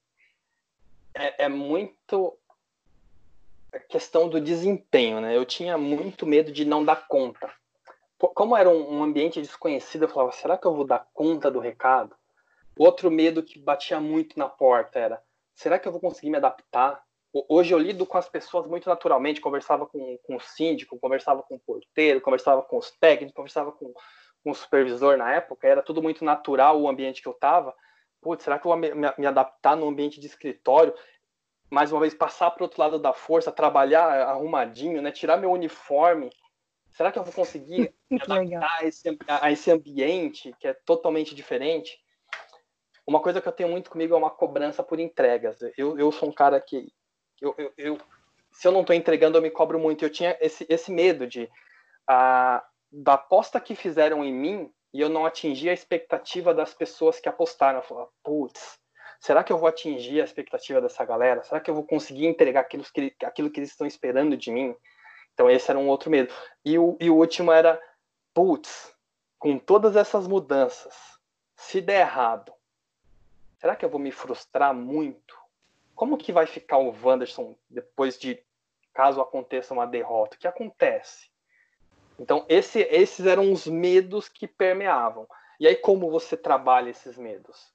é, 1.13 1.45
é 1.45 1.49
muito 1.49 2.37
questão 3.89 4.29
do 4.29 4.39
desempenho, 4.39 5.19
né? 5.19 5.35
Eu 5.35 5.45
tinha 5.45 5.77
muito 5.77 6.25
medo 6.25 6.51
de 6.51 6.63
não 6.63 6.83
dar 6.83 7.07
conta 7.07 7.51
como 8.17 8.55
era 8.55 8.69
um, 8.69 9.03
ambiente 9.03 9.41
desconhecido, 9.41 10.03
eu 10.03 10.09
falava, 10.09 10.31
será 10.31 10.57
que 10.57 10.65
eu 10.65 10.73
vou 10.73 10.85
dar 10.85 11.07
conta 11.13 11.51
do 11.51 11.59
recado? 11.59 12.15
Outro 12.77 13.11
medo 13.11 13.43
que 13.43 13.59
batia 13.59 13.99
muito 13.99 14.37
na 14.39 14.47
porta 14.47 14.99
era, 14.99 15.21
será 15.53 15.77
que 15.77 15.87
eu 15.87 15.91
vou 15.91 16.01
conseguir 16.01 16.29
me 16.29 16.37
adaptar? 16.37 17.03
Hoje 17.49 17.73
eu 17.73 17.77
lido 17.77 18.05
com 18.05 18.17
as 18.17 18.29
pessoas 18.29 18.65
muito 18.67 18.87
naturalmente, 18.87 19.41
conversava 19.41 19.85
com, 19.85 20.17
com 20.23 20.35
o 20.37 20.39
síndico, 20.39 20.99
conversava 20.99 21.43
com 21.43 21.55
o 21.55 21.59
porteiro, 21.59 22.21
conversava 22.21 22.61
com 22.61 22.77
os 22.77 22.91
técnicos, 22.91 23.35
conversava 23.35 23.71
com, 23.73 23.93
com 24.43 24.51
o 24.51 24.55
supervisor 24.55 25.17
na 25.17 25.33
época, 25.33 25.67
era 25.67 25.81
tudo 25.81 26.01
muito 26.01 26.23
natural 26.23 26.79
o 26.79 26.87
ambiente 26.87 27.21
que 27.21 27.27
eu 27.27 27.33
estava. 27.33 27.75
Putz, 28.25 28.43
será 28.43 28.57
que 28.57 28.65
eu 28.65 28.71
vou 28.71 28.79
me, 28.79 28.89
me, 28.91 29.27
adaptar 29.27 29.77
no 29.77 29.87
ambiente 29.87 30.19
de 30.19 30.25
escritório? 30.25 30.95
Mais 31.69 31.91
uma 31.91 32.01
vez, 32.01 32.11
passar 32.11 32.49
para 32.49 32.63
outro 32.63 32.81
lado 32.81 32.97
da 32.97 33.13
força, 33.13 33.51
trabalhar 33.51 34.03
arrumadinho, 34.27 34.99
né? 34.99 35.11
tirar 35.11 35.37
meu 35.37 35.51
uniforme, 35.51 36.31
será 36.91 37.11
que 37.11 37.19
eu 37.19 37.23
vou 37.23 37.31
conseguir 37.31 37.93
me 38.09 38.19
adaptar 38.19 38.77
a 38.79 38.83
esse, 38.83 39.17
a 39.27 39.51
esse 39.51 39.69
ambiente 39.69 40.55
que 40.59 40.67
é 40.67 40.73
totalmente 40.73 41.35
diferente? 41.35 41.95
Uma 43.05 43.19
coisa 43.19 43.39
que 43.39 43.47
eu 43.47 43.51
tenho 43.51 43.69
muito 43.69 43.91
comigo 43.91 44.15
é 44.15 44.17
uma 44.17 44.31
cobrança 44.31 44.81
por 44.81 44.99
entregas. 44.99 45.59
Eu, 45.77 45.95
eu 45.99 46.11
sou 46.11 46.27
um 46.29 46.33
cara 46.33 46.59
que, 46.59 46.91
eu, 47.39 47.53
eu, 47.59 47.73
eu 47.77 47.97
se 48.51 48.67
eu 48.67 48.71
não 48.71 48.81
estou 48.81 48.95
entregando, 48.95 49.37
eu 49.37 49.41
me 49.43 49.51
cobro 49.51 49.77
muito. 49.77 50.03
Eu 50.03 50.09
tinha 50.09 50.35
esse, 50.41 50.65
esse 50.67 50.91
medo 50.91 51.27
de 51.27 51.47
a, 52.09 52.65
da 52.91 53.13
aposta 53.13 53.61
que 53.61 53.75
fizeram 53.75 54.25
em 54.25 54.33
mim 54.33 54.73
e 54.95 55.01
eu 55.01 55.09
não 55.09 55.25
atingir 55.25 55.69
a 55.69 55.73
expectativa 55.73 56.53
das 56.53 56.73
pessoas 56.73 57.19
que 57.19 57.27
apostaram. 57.27 57.79
Eu 57.79 57.83
falava, 57.83 58.09
putz, 58.23 58.79
será 59.19 59.43
que 59.43 59.51
eu 59.51 59.57
vou 59.57 59.67
atingir 59.67 60.21
a 60.21 60.23
expectativa 60.23 60.79
dessa 60.79 61.03
galera? 61.03 61.43
Será 61.43 61.59
que 61.59 61.69
eu 61.69 61.75
vou 61.75 61.83
conseguir 61.83 62.25
entregar 62.27 62.61
aquilo 62.61 62.85
que, 62.85 63.13
aquilo 63.25 63.49
que 63.51 63.59
eles 63.59 63.71
estão 63.71 63.85
esperando 63.85 64.37
de 64.37 64.49
mim? 64.49 64.73
Então 65.33 65.49
esse 65.49 65.69
era 65.69 65.77
um 65.77 65.89
outro 65.89 66.09
medo. 66.09 66.33
E 66.63 66.79
o, 66.79 66.95
e 66.97 67.09
o 67.09 67.17
último 67.17 67.51
era, 67.51 67.77
putz, 68.33 68.95
com 69.37 69.59
todas 69.59 69.97
essas 69.97 70.27
mudanças, 70.27 70.95
se 71.57 71.81
der 71.81 71.99
errado, 71.99 72.53
será 73.59 73.75
que 73.75 73.83
eu 73.83 73.89
vou 73.89 73.99
me 73.99 74.13
frustrar 74.13 74.73
muito? 74.73 75.37
Como 75.93 76.17
que 76.17 76.31
vai 76.31 76.45
ficar 76.45 76.77
o 76.77 76.95
Wanderson 77.03 77.53
depois 77.69 78.17
de, 78.17 78.41
caso 78.93 79.19
aconteça 79.19 79.73
uma 79.73 79.85
derrota? 79.85 80.37
O 80.37 80.39
que 80.39 80.47
acontece? 80.47 81.29
Então 82.19 82.45
esse, 82.47 82.79
esses 82.81 83.25
eram 83.25 83.51
os 83.51 83.65
medos 83.67 84.29
que 84.29 84.47
permeavam. 84.47 85.27
E 85.59 85.67
aí 85.67 85.75
como 85.75 86.09
você 86.09 86.35
trabalha 86.35 86.89
esses 86.89 87.17
medos? 87.17 87.71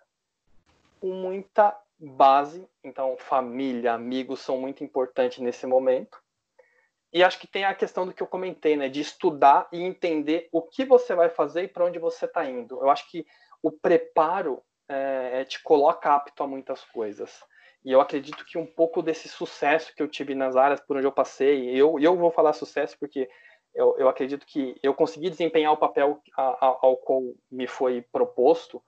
Com 1.01 1.13
muita 1.13 1.79
base, 1.99 2.67
então 2.83 3.17
família, 3.19 3.93
amigos 3.93 4.41
são 4.41 4.59
muito 4.59 4.83
importantes 4.83 5.39
nesse 5.39 5.67
momento 5.67 6.19
e 7.13 7.25
acho 7.25 7.41
que 7.41 7.47
tem 7.47 7.65
a 7.65 7.75
questão 7.75 8.07
do 8.07 8.13
que 8.13 8.23
eu 8.23 8.27
comentei, 8.27 8.77
né? 8.77 8.89
De 8.89 9.01
estudar 9.01 9.69
e 9.73 9.83
entender 9.83 10.49
o 10.53 10.63
que 10.63 10.85
você 10.85 11.15
vai 11.15 11.29
fazer 11.29 11.65
e 11.65 11.69
para 11.69 11.85
onde 11.85 11.99
você 11.99 12.25
está 12.25 12.49
indo. 12.49 12.79
Eu 12.81 12.89
acho 12.89 13.11
que 13.11 13.27
o 13.63 13.73
preparo 13.73 14.63
é, 14.89 15.41
é, 15.41 15.45
te 15.45 15.61
coloca 15.63 16.15
apto 16.15 16.43
a 16.43 16.47
muitas 16.47 16.85
coisas. 16.85 17.43
E 17.85 17.91
eu 17.91 18.01
acredito 18.01 18.45
que 18.45 18.59
um 18.59 18.67
pouco 18.67 19.03
desse 19.03 19.29
sucesso 19.29 19.93
que 19.95 20.03
eu 20.03 20.09
tive 20.09 20.35
nas 20.35 20.55
áreas 20.55 20.81
por 20.81 20.97
onde 20.97 21.07
eu 21.07 21.13
passei, 21.13 21.71
eu, 21.71 21.99
eu 21.99 22.17
vou 22.17 22.31
falar 22.31 22.53
sucesso 22.53 22.97
porque 22.99 23.29
eu, 23.75 23.97
eu 23.99 24.09
acredito 24.09 24.47
que 24.47 24.77
eu 24.83 24.95
consegui 24.95 25.31
desempenhar 25.31 25.73
o 25.73 25.77
papel 25.77 26.21
ao, 26.37 26.79
ao 26.83 26.97
qual 26.97 27.23
me 27.51 27.67
foi 27.67 28.03
proposto, 28.13 28.83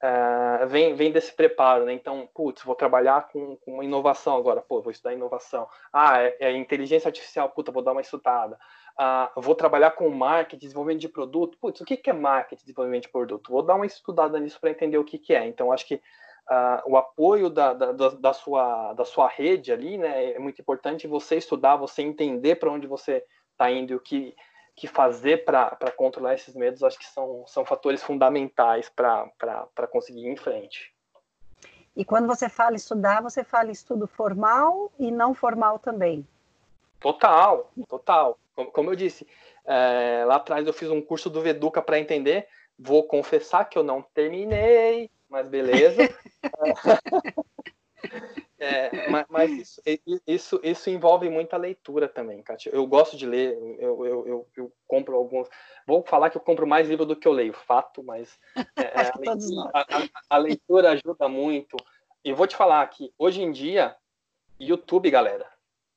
Uh, 0.00 0.64
vem, 0.68 0.94
vem 0.94 1.10
desse 1.10 1.34
preparo, 1.34 1.84
né? 1.84 1.92
Então, 1.92 2.28
putz, 2.32 2.62
vou 2.62 2.76
trabalhar 2.76 3.28
com, 3.32 3.56
com 3.56 3.74
uma 3.74 3.84
inovação 3.84 4.36
agora, 4.36 4.60
pô, 4.60 4.80
vou 4.80 4.92
estudar 4.92 5.12
inovação. 5.12 5.68
Ah, 5.92 6.22
é, 6.22 6.36
é 6.38 6.56
inteligência 6.56 7.08
artificial, 7.08 7.48
puta, 7.50 7.72
vou 7.72 7.82
dar 7.82 7.90
uma 7.90 8.00
estudada. 8.00 8.56
Uh, 8.96 9.40
vou 9.40 9.56
trabalhar 9.56 9.90
com 9.92 10.08
marketing, 10.08 10.60
desenvolvimento 10.60 11.00
de 11.00 11.08
produto. 11.08 11.58
Putz, 11.60 11.80
o 11.80 11.84
que, 11.84 11.96
que 11.96 12.10
é 12.10 12.12
marketing, 12.12 12.62
desenvolvimento 12.62 13.02
de 13.02 13.08
produto? 13.08 13.50
Vou 13.50 13.62
dar 13.62 13.74
uma 13.74 13.86
estudada 13.86 14.38
nisso 14.38 14.60
para 14.60 14.70
entender 14.70 14.98
o 14.98 15.04
que, 15.04 15.18
que 15.18 15.34
é. 15.34 15.44
Então, 15.48 15.72
acho 15.72 15.86
que 15.86 15.96
uh, 15.96 16.82
o 16.86 16.96
apoio 16.96 17.50
da, 17.50 17.72
da, 17.72 17.92
da, 17.92 18.32
sua, 18.32 18.92
da 18.92 19.04
sua 19.04 19.26
rede 19.26 19.72
ali, 19.72 19.98
né, 19.98 20.32
é 20.32 20.38
muito 20.38 20.60
importante 20.60 21.08
você 21.08 21.36
estudar, 21.36 21.74
você 21.74 22.02
entender 22.02 22.54
para 22.54 22.70
onde 22.70 22.86
você 22.86 23.24
está 23.58 23.70
indo 23.70 23.92
e 23.92 23.96
o 23.96 24.00
que 24.00 24.34
que 24.78 24.86
fazer 24.86 25.44
para 25.44 25.90
controlar 25.96 26.34
esses 26.34 26.54
medos, 26.54 26.84
acho 26.84 26.96
que 26.96 27.06
são, 27.06 27.44
são 27.48 27.64
fatores 27.64 28.00
fundamentais 28.00 28.88
para 28.88 29.88
conseguir 29.90 30.20
ir 30.20 30.28
em 30.28 30.36
frente. 30.36 30.94
E 31.96 32.04
quando 32.04 32.28
você 32.28 32.48
fala 32.48 32.76
estudar, 32.76 33.20
você 33.20 33.42
fala 33.42 33.72
estudo 33.72 34.06
formal 34.06 34.92
e 34.96 35.10
não 35.10 35.34
formal 35.34 35.80
também? 35.80 36.24
Total, 37.00 37.68
total. 37.88 38.38
Como, 38.54 38.70
como 38.70 38.90
eu 38.92 38.94
disse, 38.94 39.26
é, 39.64 40.22
lá 40.24 40.36
atrás 40.36 40.64
eu 40.64 40.72
fiz 40.72 40.90
um 40.90 41.02
curso 41.02 41.28
do 41.28 41.40
Veduca 41.40 41.82
para 41.82 41.98
entender. 41.98 42.46
Vou 42.78 43.02
confessar 43.02 43.64
que 43.64 43.76
eu 43.76 43.82
não 43.82 44.00
terminei, 44.00 45.10
mas 45.28 45.48
beleza. 45.48 46.08
É, 48.58 48.90
mas, 49.10 49.26
mas 49.28 49.50
isso, 49.50 49.82
isso, 50.26 50.60
isso, 50.62 50.90
envolve 50.90 51.28
muita 51.30 51.56
leitura 51.56 52.08
também, 52.08 52.42
Kátia. 52.42 52.70
Eu 52.70 52.86
gosto 52.86 53.16
de 53.16 53.26
ler, 53.26 53.56
eu, 53.78 54.04
eu, 54.04 54.26
eu, 54.26 54.48
eu, 54.56 54.72
compro 54.86 55.14
alguns. 55.14 55.48
Vou 55.86 56.02
falar 56.04 56.30
que 56.30 56.36
eu 56.36 56.40
compro 56.40 56.66
mais 56.66 56.88
livro 56.88 57.06
do 57.06 57.16
que 57.16 57.28
eu 57.28 57.32
leio, 57.32 57.52
fato, 57.52 58.02
mas 58.02 58.38
é, 58.76 58.82
é 58.82 59.12
a, 59.14 59.18
leitura, 59.18 59.70
a, 59.72 59.86
a, 60.30 60.38
leitura 60.38 60.90
ajuda 60.90 61.28
muito. 61.28 61.76
E 62.24 62.32
vou 62.32 62.46
te 62.46 62.56
falar 62.56 62.86
que 62.88 63.12
hoje 63.16 63.42
em 63.42 63.52
dia, 63.52 63.96
YouTube, 64.58 65.10
galera, 65.10 65.48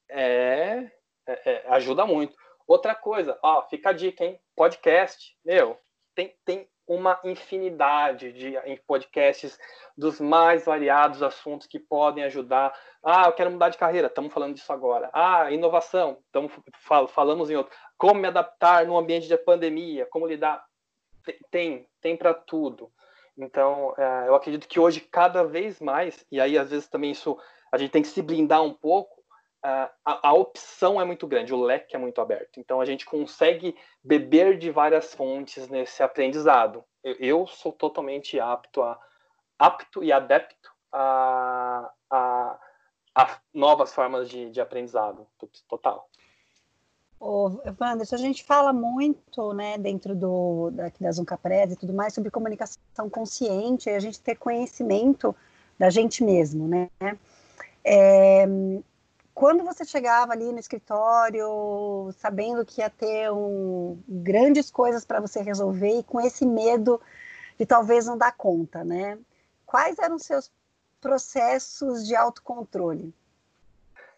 é, 0.08 0.92
é, 1.26 1.52
é, 1.52 1.66
ajuda 1.70 2.06
muito. 2.06 2.36
Outra 2.68 2.94
coisa, 2.94 3.38
ó, 3.42 3.64
fica 3.64 3.90
a 3.90 3.94
dica, 3.94 4.24
hein? 4.24 4.40
Podcast, 4.56 5.36
meu, 5.44 5.80
tem, 6.14 6.36
tem 6.46 6.70
uma 6.94 7.18
infinidade 7.24 8.34
de 8.34 8.58
podcasts 8.86 9.58
dos 9.98 10.20
mais 10.20 10.66
variados 10.66 11.24
assuntos 11.24 11.66
que 11.66 11.80
podem 11.80 12.26
ajudar. 12.26 12.78
Ah, 13.02 13.28
eu 13.28 13.32
quero 13.32 13.50
mudar 13.50 13.70
de 13.70 13.78
carreira, 13.78 14.08
estamos 14.08 14.34
falando 14.34 14.56
disso 14.56 14.74
agora. 14.74 15.10
Ah, 15.14 15.50
inovação, 15.52 16.18
estamos 16.26 16.52
fal 16.80 17.08
falamos 17.08 17.50
em 17.50 17.56
outro. 17.56 17.74
Como 17.98 18.20
me 18.20 18.28
adaptar 18.28 18.86
no 18.86 18.98
ambiente 18.98 19.28
de 19.28 19.38
pandemia, 19.38 20.06
como 20.08 20.28
lidar. 20.28 20.66
Tem, 21.50 21.88
tem 22.02 22.18
para 22.18 22.34
tudo. 22.34 22.92
Então, 23.38 23.94
é, 23.98 24.28
eu 24.28 24.36
acredito 24.36 24.68
que 24.68 24.80
hoje, 24.80 25.00
cada 25.00 25.44
vez 25.44 25.80
mais, 25.80 26.26
e 26.30 26.42
aí 26.42 26.58
às 26.58 26.72
vezes 26.72 26.90
também 26.90 27.12
isso, 27.12 27.38
a 27.72 27.78
gente 27.78 27.92
tem 27.92 28.02
que 28.02 28.10
se 28.10 28.22
blindar 28.22 28.62
um 28.62 28.74
pouco, 28.74 29.21
a, 29.64 30.30
a, 30.30 30.34
opção 30.34 31.00
é 31.00 31.06
muito 31.06 31.28
grande, 31.28 31.54
o 31.54 31.62
leque 31.62 31.96
é 31.96 32.00
muito 32.00 32.20
aberto. 32.20 32.60
Então 32.60 32.82
a 32.82 32.86
gente 32.86 33.06
consegue 33.06 33.76
beber 34.04 34.58
de 34.58 34.72
várias 34.72 35.14
fontes 35.14 35.68
nesse 35.68 36.02
aprendizado. 36.02 36.84
Eu, 37.04 37.16
eu 37.20 37.48
sou 37.48 37.72
totalmente 37.72 38.40
apto 38.40 38.82
a 38.82 39.00
apto 39.60 40.04
e 40.04 40.12
adepto 40.12 40.72
a, 40.92 41.92
a, 42.10 42.60
a 43.14 43.38
novas 43.54 43.94
formas 43.94 44.28
de, 44.28 44.50
de 44.50 44.60
aprendizado, 44.60 45.28
total. 45.68 46.10
Ô, 47.20 47.62
Wanderson, 47.80 48.16
a 48.16 48.18
gente 48.18 48.44
fala 48.44 48.74
muito, 48.74 49.54
né, 49.54 49.78
dentro 49.78 50.16
do, 50.16 50.72
daqui 50.72 51.04
da 51.04 51.12
Zuncapresa 51.12 51.74
e 51.74 51.76
tudo 51.76 51.94
mais, 51.94 52.16
sobre 52.16 52.32
comunicação 52.32 53.08
consciente, 53.12 53.92
a 53.92 54.00
gente 54.00 54.20
ter 54.20 54.36
conhecimento 54.36 55.36
da 55.78 55.92
gente 55.92 56.24
mesmo, 56.24 56.68
né? 56.68 56.90
É, 57.84 58.48
quando 59.34 59.64
você 59.64 59.86
chegava 59.86 60.34
ali 60.34 60.52
no 60.52 60.60
escritório, 60.60 62.14
sabendo 62.18 62.66
que 62.66 62.82
ia 62.82 62.90
ter 62.90 63.32
um, 63.32 64.02
grandes 64.08 64.70
coisas 64.70 65.06
para 65.06 65.20
você 65.20 65.42
resolver 65.42 66.00
e 66.00 66.04
com 66.04 66.20
esse 66.20 66.46
medo 66.46 67.02
de 67.58 67.66
talvez 67.66 68.06
não 68.06 68.18
dar 68.18 68.34
conta, 68.34 68.84
né? 68.84 69.18
Quais 69.66 69.98
eram 70.00 70.16
os 70.16 70.24
seus 70.24 70.52
processos 71.00 72.06
de 72.06 72.16
autocontrole? 72.16 73.14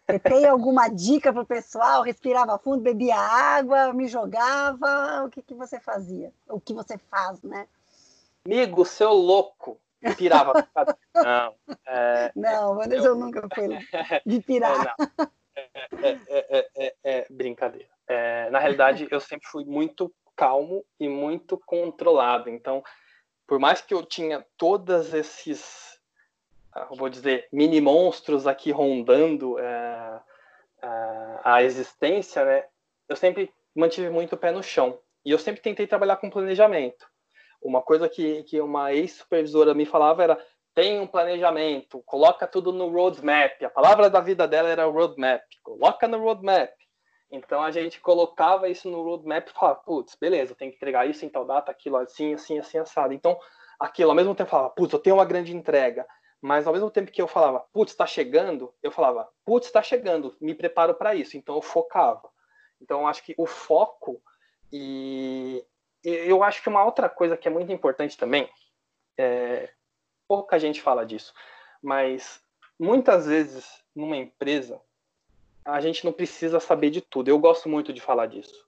Você 0.06 0.18
tem 0.18 0.44
alguma 0.46 0.88
dica 0.88 1.32
para 1.32 1.42
o 1.42 1.46
pessoal? 1.46 2.02
Respirava 2.02 2.58
fundo, 2.58 2.82
bebia 2.82 3.16
água, 3.16 3.92
me 3.92 4.08
jogava? 4.08 5.24
O 5.24 5.30
que, 5.30 5.42
que 5.42 5.54
você 5.54 5.78
fazia? 5.78 6.32
O 6.48 6.60
que 6.60 6.74
você 6.74 6.98
faz, 6.98 7.40
né? 7.42 7.66
Amigo, 8.44 8.84
seu 8.84 9.12
louco, 9.12 9.78
pirava. 10.14 10.66
não, 11.14 11.54
é, 11.86 12.32
não, 12.34 12.74
Vanessa 12.76 13.06
eu, 13.06 13.14
nunca 13.14 13.48
fui 13.54 13.68
de 14.26 14.40
pirar. 14.40 14.94
É, 16.02 16.18
é, 16.28 16.68
é, 16.76 16.94
é 17.04 17.26
brincadeira. 17.30 17.88
na 18.50 18.58
realidade, 18.58 19.06
eu 19.10 19.20
sempre 19.20 19.46
fui 19.46 19.64
muito 19.64 20.12
calmo 20.36 20.84
e 20.98 21.08
muito 21.08 21.58
controlado. 21.58 22.50
Então, 22.50 22.82
por 23.46 23.58
mais 23.58 23.80
que 23.80 23.94
eu 23.94 24.04
tinha 24.04 24.44
todos 24.56 25.12
esses, 25.14 25.98
ah, 26.72 26.88
vou 26.90 27.08
dizer, 27.08 27.48
mini 27.52 27.80
monstros 27.80 28.46
aqui 28.46 28.70
rondando 28.70 29.58
é, 29.58 30.20
é, 30.82 31.40
a 31.44 31.62
existência, 31.62 32.44
né, 32.44 32.64
eu 33.08 33.16
sempre 33.16 33.52
mantive 33.74 34.10
muito 34.10 34.34
o 34.34 34.38
pé 34.38 34.50
no 34.50 34.62
chão. 34.62 34.98
E 35.24 35.30
eu 35.30 35.38
sempre 35.38 35.62
tentei 35.62 35.86
trabalhar 35.86 36.16
com 36.16 36.30
planejamento. 36.30 37.06
Uma 37.64 37.80
coisa 37.80 38.08
que, 38.10 38.42
que 38.42 38.60
uma 38.60 38.92
ex-supervisora 38.92 39.72
me 39.72 39.86
falava 39.86 40.22
era 40.22 40.46
tem 40.74 41.00
um 41.00 41.06
planejamento, 41.06 42.02
coloca 42.04 42.46
tudo 42.46 42.72
no 42.72 42.90
roadmap. 42.90 43.62
A 43.64 43.70
palavra 43.70 44.10
da 44.10 44.20
vida 44.20 44.46
dela 44.46 44.68
era 44.68 44.84
roadmap. 44.84 45.40
Coloca 45.62 46.06
no 46.06 46.18
roadmap. 46.18 46.70
Então 47.30 47.62
a 47.62 47.70
gente 47.70 48.00
colocava 48.00 48.68
isso 48.68 48.90
no 48.90 49.02
roadmap 49.02 49.48
e 49.48 49.52
falava, 49.52 49.80
putz, 49.80 50.14
beleza, 50.14 50.54
tem 50.54 50.70
que 50.70 50.76
entregar 50.76 51.08
isso 51.08 51.24
em 51.24 51.28
tal 51.28 51.46
data, 51.46 51.70
aquilo 51.70 51.96
assim, 51.96 52.34
assim, 52.34 52.58
assim, 52.58 52.76
assado. 52.76 53.14
Então, 53.14 53.38
aquilo, 53.80 54.10
ao 54.10 54.16
mesmo 54.16 54.34
tempo, 54.34 54.50
falava, 54.50 54.70
putz, 54.70 54.92
eu 54.92 54.98
tenho 54.98 55.16
uma 55.16 55.24
grande 55.24 55.56
entrega. 55.56 56.06
Mas 56.42 56.66
ao 56.66 56.74
mesmo 56.74 56.90
tempo 56.90 57.10
que 57.10 57.22
eu 57.22 57.26
falava, 57.26 57.60
putz, 57.72 57.92
está 57.92 58.06
chegando, 58.06 58.74
eu 58.82 58.90
falava, 58.90 59.26
putz, 59.46 59.66
está 59.66 59.82
chegando, 59.82 60.36
me 60.40 60.54
preparo 60.54 60.94
para 60.94 61.14
isso. 61.14 61.38
Então 61.38 61.54
eu 61.54 61.62
focava. 61.62 62.28
Então 62.80 63.00
eu 63.00 63.06
acho 63.06 63.22
que 63.24 63.34
o 63.38 63.46
foco 63.46 64.20
e 64.70 65.64
eu 66.04 66.42
acho 66.42 66.62
que 66.62 66.68
uma 66.68 66.84
outra 66.84 67.08
coisa 67.08 67.36
que 67.36 67.48
é 67.48 67.50
muito 67.50 67.72
importante 67.72 68.16
também, 68.18 68.48
é, 69.16 69.70
pouca 70.28 70.58
gente 70.58 70.82
fala 70.82 71.04
disso, 71.04 71.32
mas 71.82 72.42
muitas 72.78 73.26
vezes 73.26 73.82
numa 73.94 74.16
empresa 74.16 74.80
a 75.64 75.80
gente 75.80 76.04
não 76.04 76.12
precisa 76.12 76.60
saber 76.60 76.90
de 76.90 77.00
tudo. 77.00 77.28
Eu 77.28 77.38
gosto 77.38 77.68
muito 77.68 77.92
de 77.92 78.00
falar 78.00 78.26
disso. 78.26 78.66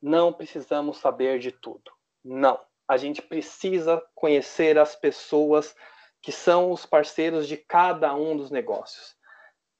Não 0.00 0.32
precisamos 0.32 0.98
saber 0.98 1.38
de 1.38 1.52
tudo. 1.52 1.92
Não. 2.24 2.58
A 2.88 2.96
gente 2.96 3.22
precisa 3.22 4.02
conhecer 4.14 4.76
as 4.76 4.96
pessoas 4.96 5.74
que 6.20 6.32
são 6.32 6.72
os 6.72 6.84
parceiros 6.84 7.46
de 7.46 7.56
cada 7.56 8.12
um 8.14 8.36
dos 8.36 8.50
negócios. 8.50 9.16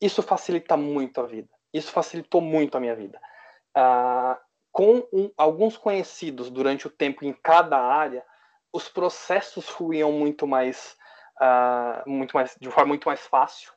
Isso 0.01 0.23
facilita 0.23 0.77
muito 0.77 1.21
a 1.21 1.27
vida. 1.27 1.49
Isso 1.73 1.91
facilitou 1.91 2.41
muito 2.41 2.77
a 2.77 2.81
minha 2.81 2.95
vida. 2.95 3.21
Ah, 3.75 4.41
com 4.73 5.07
um, 5.13 5.31
alguns 5.37 5.77
conhecidos 5.77 6.51
durante 6.51 6.87
o 6.87 6.91
tempo 6.91 7.25
em 7.25 7.33
cada 7.33 7.79
área, 7.79 8.25
os 8.73 8.89
processos 8.89 9.69
fluíam 9.69 10.11
muito 10.11 10.47
mais, 10.47 10.97
ah, 11.39 12.03
muito 12.07 12.35
mais 12.35 12.57
de 12.59 12.71
forma 12.71 12.89
muito 12.89 13.07
mais 13.07 13.21
fácil 13.27 13.73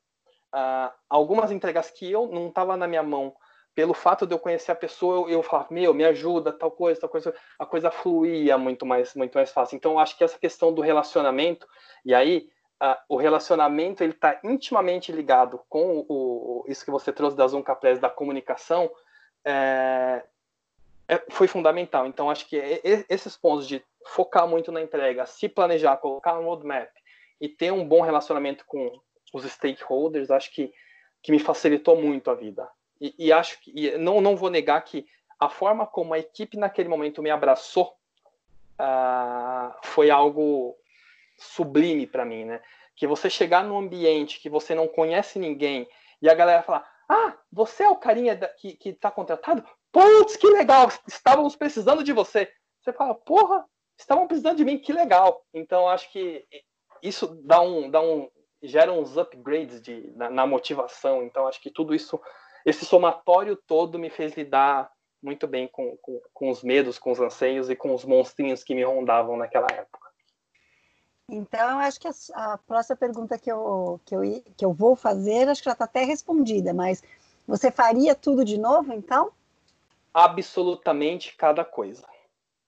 uh, 0.56 0.92
algumas 1.10 1.52
entregas 1.52 1.92
que 1.92 2.10
eu 2.10 2.28
não 2.28 2.48
estava 2.48 2.78
na 2.78 2.88
minha 2.88 3.04
mão, 3.04 3.36
pelo 3.76 3.94
fato 3.94 4.26
de 4.26 4.34
eu 4.34 4.40
conhecer 4.40 4.72
a 4.72 4.76
pessoa, 4.76 5.28
eu, 5.28 5.30
eu 5.30 5.44
falava, 5.44 5.68
meu, 5.70 5.94
me 5.94 6.06
ajuda, 6.06 6.54
tal 6.54 6.72
coisa, 6.72 7.02
tal 7.02 7.10
coisa, 7.10 7.36
a 7.60 7.66
coisa 7.66 7.92
fluía 7.92 8.58
muito 8.58 8.86
mais, 8.86 9.14
muito 9.16 9.36
mais 9.36 9.52
fácil. 9.52 9.76
Então, 9.76 10.00
acho 10.00 10.18
que 10.18 10.24
essa 10.24 10.40
questão 10.40 10.74
do 10.74 10.82
relacionamento, 10.82 11.68
e 12.06 12.16
aí, 12.16 12.48
uh, 12.82 12.96
o 13.10 13.18
relacionamento, 13.18 14.02
ele 14.02 14.14
está 14.14 14.40
intimamente 14.46 15.12
ligado 15.12 15.62
com 15.68 16.06
o, 16.08 16.64
o, 16.64 16.66
isso 16.70 16.86
que 16.86 16.92
você 16.92 17.12
trouxe 17.12 17.36
da 17.36 17.48
Zoom 17.48 17.62
Caprese, 17.62 18.00
da 18.00 18.10
comunicação, 18.10 18.90
é, 19.46 20.24
é, 21.08 21.24
foi 21.30 21.48
fundamental. 21.48 22.08
Então, 22.08 22.30
acho 22.30 22.48
que 22.48 22.60
esses 23.10 23.36
pontos 23.36 23.68
de 23.68 23.84
focar 24.08 24.48
muito 24.48 24.72
na 24.72 24.82
entrega, 24.82 25.26
se 25.26 25.48
planejar, 25.48 25.98
colocar 25.98 26.38
um 26.40 26.46
roadmap 26.46 26.90
e 27.40 27.50
ter 27.50 27.72
um 27.72 27.88
bom 27.88 28.02
relacionamento 28.02 28.66
com, 28.66 29.00
os 29.34 29.44
stakeholders, 29.52 30.32
acho 30.32 30.54
que, 30.54 30.74
que 31.22 31.32
me 31.32 31.40
facilitou 31.40 32.02
muito 32.02 32.32
a 32.32 32.36
vida. 32.36 32.70
E, 33.02 33.14
e 33.18 33.34
acho 33.34 33.60
que, 33.60 33.72
e 33.76 33.98
não, 33.98 34.22
não 34.22 34.38
vou 34.38 34.50
negar 34.50 34.82
que 34.82 35.06
a 35.38 35.50
forma 35.50 35.86
como 35.86 36.14
a 36.14 36.20
equipe 36.20 36.56
naquele 36.56 36.88
momento 36.88 37.22
me 37.22 37.30
abraçou 37.30 37.98
uh, 38.80 39.74
foi 39.84 40.10
algo 40.10 40.78
sublime 41.38 42.08
para 42.08 42.24
mim, 42.24 42.46
né? 42.46 42.62
Que 42.96 43.06
você 43.06 43.30
chegar 43.30 43.64
num 43.64 43.78
ambiente 43.78 44.40
que 44.40 44.50
você 44.50 44.74
não 44.74 44.88
conhece 44.88 45.38
ninguém 45.38 45.86
e 46.22 46.30
a 46.30 46.34
galera 46.34 46.64
falar: 46.64 46.90
Ah, 47.10 47.34
você 47.52 47.84
é 47.84 47.90
o 47.90 47.98
carinha 47.98 48.36
da, 48.38 48.48
que, 48.48 48.74
que 48.78 48.94
tá 48.94 49.12
contratado? 49.12 49.66
Putz, 49.96 50.36
que 50.36 50.48
legal! 50.48 50.92
Estávamos 51.08 51.56
precisando 51.56 52.04
de 52.04 52.12
você. 52.12 52.52
Você 52.82 52.92
fala: 52.92 53.16
Porra, 53.16 53.64
estavam 53.98 54.28
precisando 54.28 54.58
de 54.58 54.66
mim, 54.66 54.78
que 54.78 54.92
legal! 54.92 55.42
Então 55.54 55.88
acho 55.88 56.12
que 56.12 56.46
isso 57.02 57.28
dá 57.46 57.62
um, 57.62 57.90
dá 57.90 58.02
um, 58.02 58.30
geram 58.62 59.00
uns 59.00 59.16
upgrades 59.16 59.82
de, 59.82 60.12
na, 60.18 60.30
na, 60.30 60.46
motivação. 60.46 61.24
Então, 61.24 61.48
acho 61.48 61.62
que 61.62 61.72
tudo 61.72 61.96
isso, 61.96 62.20
esse 62.66 62.84
somatório 62.84 63.56
todo 63.56 63.98
me 63.98 64.10
fez 64.10 64.36
lidar 64.36 64.92
muito 65.24 65.48
bem 65.48 65.66
com, 65.66 65.96
com, 66.02 66.22
com 66.34 66.50
os 66.50 66.62
medos, 66.62 67.00
com 67.00 67.14
os 67.14 67.22
anseios 67.22 67.70
e 67.70 67.76
com 67.76 67.94
os 67.94 68.04
monstrinhos 68.04 68.66
que 68.66 68.76
me 68.76 68.84
rondavam 68.84 69.38
naquela 69.38 69.68
época. 69.72 70.10
Então, 71.30 71.80
acho 71.80 72.02
que 72.02 72.10
a, 72.10 72.12
a, 72.34 72.58
próxima 72.58 72.98
pergunta 72.98 73.40
que 73.40 73.50
eu, 73.50 74.02
que, 74.04 74.14
eu, 74.14 74.22
que 74.58 74.66
eu 74.66 74.74
vou 74.74 74.94
fazer, 74.94 75.48
acho 75.48 75.62
que 75.62 75.70
já 75.70 75.74
está 75.74 75.86
até 75.86 76.04
respondida, 76.04 76.74
mas 76.74 77.02
você 77.48 77.72
faria 77.72 78.14
tudo 78.14 78.44
de 78.44 78.58
novo, 78.58 78.92
então? 78.92 79.32
Absolutamente 80.16 81.36
cada 81.36 81.66
coisa. 81.66 82.08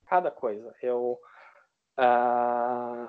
Cada 0.05 0.29
coisa. 0.29 0.75
Eu. 0.81 1.17
Uh, 1.97 3.07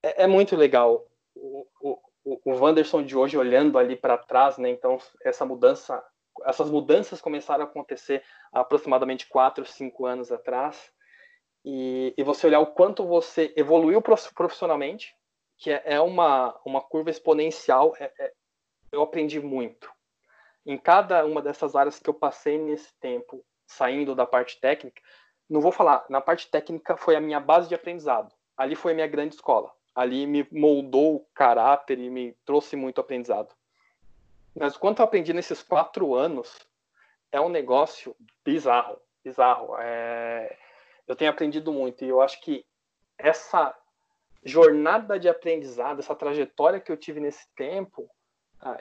é, 0.00 0.26
muito 0.28 0.54
legal 0.54 1.04
o, 1.34 1.66
o, 1.80 1.98
o 2.24 2.54
Wanderson 2.54 3.02
de 3.02 3.16
hoje 3.16 3.36
olhando 3.36 3.76
ali 3.76 3.96
para 3.96 4.16
trás, 4.16 4.56
né? 4.56 4.70
Então 4.70 4.98
essa 5.24 5.44
mudança, 5.44 6.00
essas 6.44 6.70
mudanças 6.70 7.20
começaram 7.20 7.64
a 7.64 7.66
acontecer 7.66 8.22
há 8.52 8.60
aproximadamente 8.60 9.26
quatro, 9.26 9.66
cinco 9.66 10.06
anos 10.06 10.30
atrás. 10.30 10.92
E, 11.64 12.14
e 12.16 12.22
você 12.22 12.46
olhar 12.46 12.60
o 12.60 12.68
quanto 12.68 13.04
você 13.04 13.52
evoluiu 13.56 14.00
profissionalmente, 14.00 15.12
que 15.58 15.72
é, 15.72 15.82
é 15.84 16.00
uma, 16.00 16.56
uma 16.64 16.80
curva 16.80 17.10
exponencial, 17.10 17.96
é, 17.98 18.12
é, 18.16 18.32
eu 18.92 19.02
aprendi 19.02 19.40
muito. 19.40 19.90
Em 20.64 20.78
cada 20.78 21.24
uma 21.24 21.42
dessas 21.42 21.74
áreas 21.74 21.98
que 21.98 22.08
eu 22.08 22.14
passei 22.14 22.58
nesse 22.58 22.92
tempo, 23.00 23.44
saindo 23.66 24.14
da 24.14 24.26
parte 24.26 24.60
técnica, 24.60 25.00
não 25.48 25.60
vou 25.60 25.72
falar, 25.72 26.04
na 26.08 26.20
parte 26.20 26.48
técnica 26.48 26.96
foi 26.96 27.16
a 27.16 27.20
minha 27.20 27.40
base 27.40 27.68
de 27.68 27.74
aprendizado. 27.74 28.32
Ali 28.56 28.74
foi 28.74 28.92
a 28.92 28.94
minha 28.94 29.06
grande 29.06 29.34
escola 29.34 29.72
ali 29.94 30.26
me 30.26 30.46
moldou 30.50 31.16
o 31.16 31.26
caráter 31.34 31.98
e 31.98 32.08
me 32.08 32.32
trouxe 32.44 32.76
muito 32.76 33.00
aprendizado. 33.00 33.54
Mas 34.54 34.76
quanto 34.76 35.00
eu 35.00 35.04
aprendi 35.04 35.32
nesses 35.32 35.62
quatro 35.62 36.14
anos, 36.14 36.66
é 37.30 37.40
um 37.40 37.48
negócio 37.48 38.16
bizarro, 38.44 38.98
bizarro. 39.24 39.76
É... 39.78 40.58
Eu 41.06 41.16
tenho 41.16 41.30
aprendido 41.30 41.72
muito 41.72 42.04
e 42.04 42.08
eu 42.08 42.20
acho 42.20 42.40
que 42.40 42.64
essa 43.18 43.74
jornada 44.44 45.18
de 45.18 45.28
aprendizado, 45.28 46.00
essa 46.00 46.14
trajetória 46.14 46.80
que 46.80 46.90
eu 46.90 46.96
tive 46.96 47.20
nesse 47.20 47.46
tempo, 47.54 48.08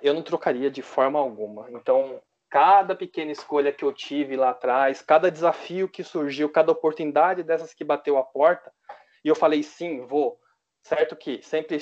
eu 0.02 0.13
não 0.13 0.22
trocaria 0.22 0.70
de 0.70 0.82
forma 0.82 1.20
alguma. 1.20 1.70
Então, 1.72 2.22
cada 2.50 2.96
pequena 2.96 3.32
escolha 3.32 3.72
que 3.72 3.84
eu 3.84 3.94
tive 3.94 4.36
lá 4.36 4.50
atrás, 4.52 5.02
cada 5.02 5.32
desafio 5.32 5.88
que 5.89 6.04
surgiu, 6.04 6.50
cada 6.50 6.72
oportunidade 6.72 7.44
dessas 7.44 7.74
que 7.74 7.84
bateu 7.84 8.17
a 8.17 8.24
porta, 8.24 8.72
e 9.24 9.30
eu 9.30 9.36
falei 9.36 9.63
sim, 9.63 10.06
vou 10.06 10.38
certo 10.84 11.15
que 11.15 11.41
sempre 11.44 11.78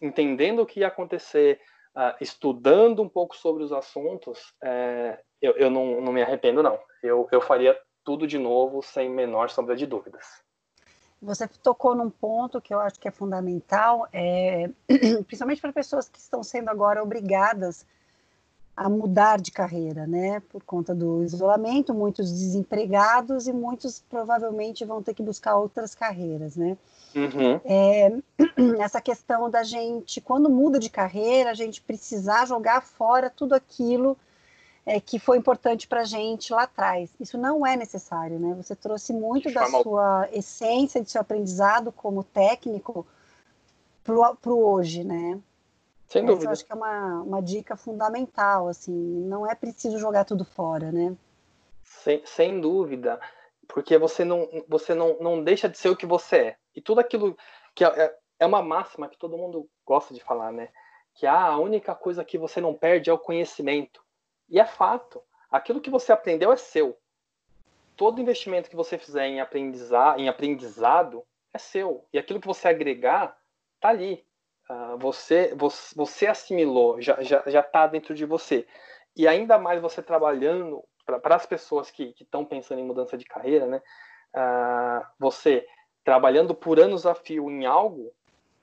entendendo 0.00 0.62
o 0.62 0.66
que 0.66 0.80
ia 0.80 0.86
acontecer, 0.86 1.60
uh, 1.96 2.14
estudando 2.20 3.02
um 3.02 3.08
pouco 3.08 3.36
sobre 3.36 3.62
os 3.62 3.72
assuntos, 3.72 4.54
é, 4.62 5.18
eu, 5.42 5.70
não, 5.70 6.00
me 6.12 6.22
arrependo, 6.22 6.62
não. 6.62 6.78
Eu, 7.02 7.28
eu 7.30 7.40
faria 7.40 7.78
tudo 8.04 8.26
de 8.26 8.38
novo 8.38 8.82
sem 8.82 9.10
menor 9.10 9.50
sombra 9.50 9.76
de 9.76 9.86
dúvidas. 9.86 10.24
Você 11.24 11.48
tocou 11.62 11.94
num 11.94 12.10
ponto 12.10 12.60
que 12.60 12.72
eu 12.72 12.80
acho 12.80 13.00
que 13.00 13.08
é 13.08 13.10
fundamental, 13.10 14.06
é, 14.12 14.70
principalmente 15.26 15.60
para 15.60 15.72
pessoas 15.72 16.08
que 16.08 16.18
estão 16.18 16.42
sendo 16.42 16.68
agora 16.68 17.02
obrigadas 17.02 17.86
a 18.76 18.88
mudar 18.88 19.40
de 19.40 19.52
carreira, 19.52 20.06
né? 20.06 20.40
Por 20.50 20.62
conta 20.64 20.94
do 20.94 21.22
isolamento, 21.22 21.94
muitos 21.94 22.30
desempregados 22.30 23.46
e 23.46 23.52
muitos 23.52 24.02
provavelmente 24.10 24.84
vão 24.84 25.02
ter 25.02 25.14
que 25.14 25.22
buscar 25.22 25.56
outras 25.56 25.94
carreiras, 25.94 26.56
né? 26.56 26.76
Uhum. 27.14 27.60
É, 27.64 28.12
essa 28.82 29.00
questão 29.00 29.48
da 29.48 29.62
gente, 29.62 30.20
quando 30.20 30.50
muda 30.50 30.78
de 30.78 30.90
carreira, 30.90 31.50
a 31.50 31.54
gente 31.54 31.80
precisar 31.80 32.46
jogar 32.46 32.82
fora 32.82 33.30
tudo 33.30 33.54
aquilo 33.54 34.16
é, 34.86 35.00
que 35.00 35.18
foi 35.18 35.38
importante 35.38 35.88
para 35.88 36.00
a 36.00 36.04
gente 36.04 36.52
lá 36.52 36.64
atrás. 36.64 37.14
Isso 37.18 37.38
não 37.38 37.66
é 37.66 37.76
necessário, 37.76 38.38
né? 38.38 38.54
Você 38.54 38.74
trouxe 38.76 39.12
muito 39.12 39.52
da 39.52 39.66
sua 39.66 40.28
essência, 40.32 41.02
de 41.02 41.10
seu 41.10 41.20
aprendizado 41.20 41.90
como 41.92 42.24
técnico 42.24 43.06
para 44.02 44.14
o 44.14 44.64
hoje, 44.64 45.04
né? 45.04 45.40
Sem 46.08 46.24
dúvida. 46.24 46.46
Eu 46.46 46.52
acho 46.52 46.64
que 46.64 46.72
é 46.72 46.76
uma, 46.76 47.22
uma 47.22 47.42
dica 47.42 47.76
fundamental, 47.76 48.68
assim, 48.68 48.92
não 48.92 49.50
é 49.50 49.54
preciso 49.54 49.98
jogar 49.98 50.24
tudo 50.24 50.44
fora, 50.44 50.92
né? 50.92 51.16
Sem, 51.82 52.22
sem 52.26 52.60
dúvida, 52.60 53.18
porque 53.66 53.96
você 53.96 54.24
não, 54.24 54.48
você 54.68 54.94
não, 54.94 55.16
não 55.18 55.42
deixa 55.42 55.68
de 55.68 55.78
ser 55.78 55.88
o 55.88 55.96
que 55.96 56.04
você 56.04 56.36
é. 56.36 56.56
E 56.76 56.80
tudo 56.80 57.00
aquilo 57.00 57.36
que 57.74 57.84
é, 57.84 57.88
é 57.88 58.14
é 58.38 58.46
uma 58.46 58.62
máxima 58.62 59.08
que 59.08 59.18
todo 59.18 59.38
mundo 59.38 59.68
gosta 59.84 60.12
de 60.12 60.22
falar, 60.22 60.52
né? 60.52 60.68
Que 61.14 61.26
ah, 61.26 61.46
a 61.46 61.58
única 61.58 61.94
coisa 61.94 62.24
que 62.24 62.38
você 62.38 62.60
não 62.60 62.74
perde 62.74 63.10
é 63.10 63.12
o 63.12 63.18
conhecimento. 63.18 64.03
E 64.54 64.60
é 64.60 64.64
fato. 64.64 65.20
Aquilo 65.50 65.80
que 65.80 65.90
você 65.90 66.12
aprendeu 66.12 66.52
é 66.52 66.56
seu. 66.56 66.96
Todo 67.96 68.20
investimento 68.20 68.70
que 68.70 68.76
você 68.76 68.96
fizer 68.96 69.26
em, 69.26 69.40
aprendizado, 69.40 70.20
em 70.20 70.28
aprendizado 70.28 71.24
é 71.52 71.58
seu. 71.58 72.06
E 72.12 72.18
aquilo 72.20 72.40
que 72.40 72.46
você 72.46 72.68
agregar 72.68 73.36
tá 73.80 73.88
ali. 73.88 74.24
Uh, 74.70 74.96
você, 74.96 75.52
você, 75.56 75.94
você 75.96 76.26
assimilou, 76.28 77.02
já 77.02 77.14
está 77.14 77.24
já, 77.24 77.42
já 77.50 77.62
tá 77.64 77.88
dentro 77.88 78.14
de 78.14 78.24
você. 78.24 78.64
E 79.16 79.26
ainda 79.26 79.58
mais 79.58 79.82
você 79.82 80.00
trabalhando 80.00 80.84
para 81.04 81.34
as 81.34 81.44
pessoas 81.44 81.90
que 81.90 82.14
estão 82.20 82.44
pensando 82.44 82.78
em 82.78 82.86
mudança 82.86 83.18
de 83.18 83.24
carreira, 83.24 83.66
né? 83.66 83.82
Uh, 84.36 85.04
você 85.18 85.66
trabalhando 86.04 86.54
por 86.54 86.78
anos 86.78 87.06
a 87.06 87.14
fio 87.14 87.50
em 87.50 87.66
algo, 87.66 88.12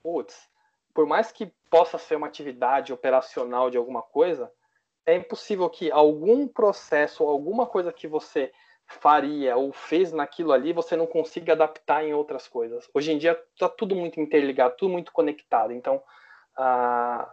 putz, 0.01 0.49
por 0.93 1.05
mais 1.05 1.33
que 1.33 1.47
possa 1.69 1.97
ser 1.97 2.15
uma 2.15 2.27
atividade 2.27 2.93
operacional 2.93 3.69
de 3.69 3.77
alguma 3.77 4.01
coisa, 4.01 4.51
é 5.05 5.15
impossível 5.15 5.69
que 5.69 5.91
algum 5.91 6.47
processo, 6.47 7.23
alguma 7.23 7.65
coisa 7.65 7.91
que 7.91 8.07
você 8.07 8.51
faria 8.87 9.55
ou 9.55 9.71
fez 9.71 10.11
naquilo 10.11 10.51
ali, 10.51 10.73
você 10.73 10.95
não 10.95 11.07
consiga 11.07 11.53
adaptar 11.53 12.03
em 12.03 12.13
outras 12.13 12.47
coisas. 12.47 12.89
Hoje 12.93 13.11
em 13.11 13.17
dia 13.17 13.39
está 13.53 13.69
tudo 13.69 13.95
muito 13.95 14.19
interligado, 14.19 14.75
tudo 14.77 14.91
muito 14.91 15.11
conectado. 15.11 15.71
Então, 15.71 16.01
a, 16.57 17.31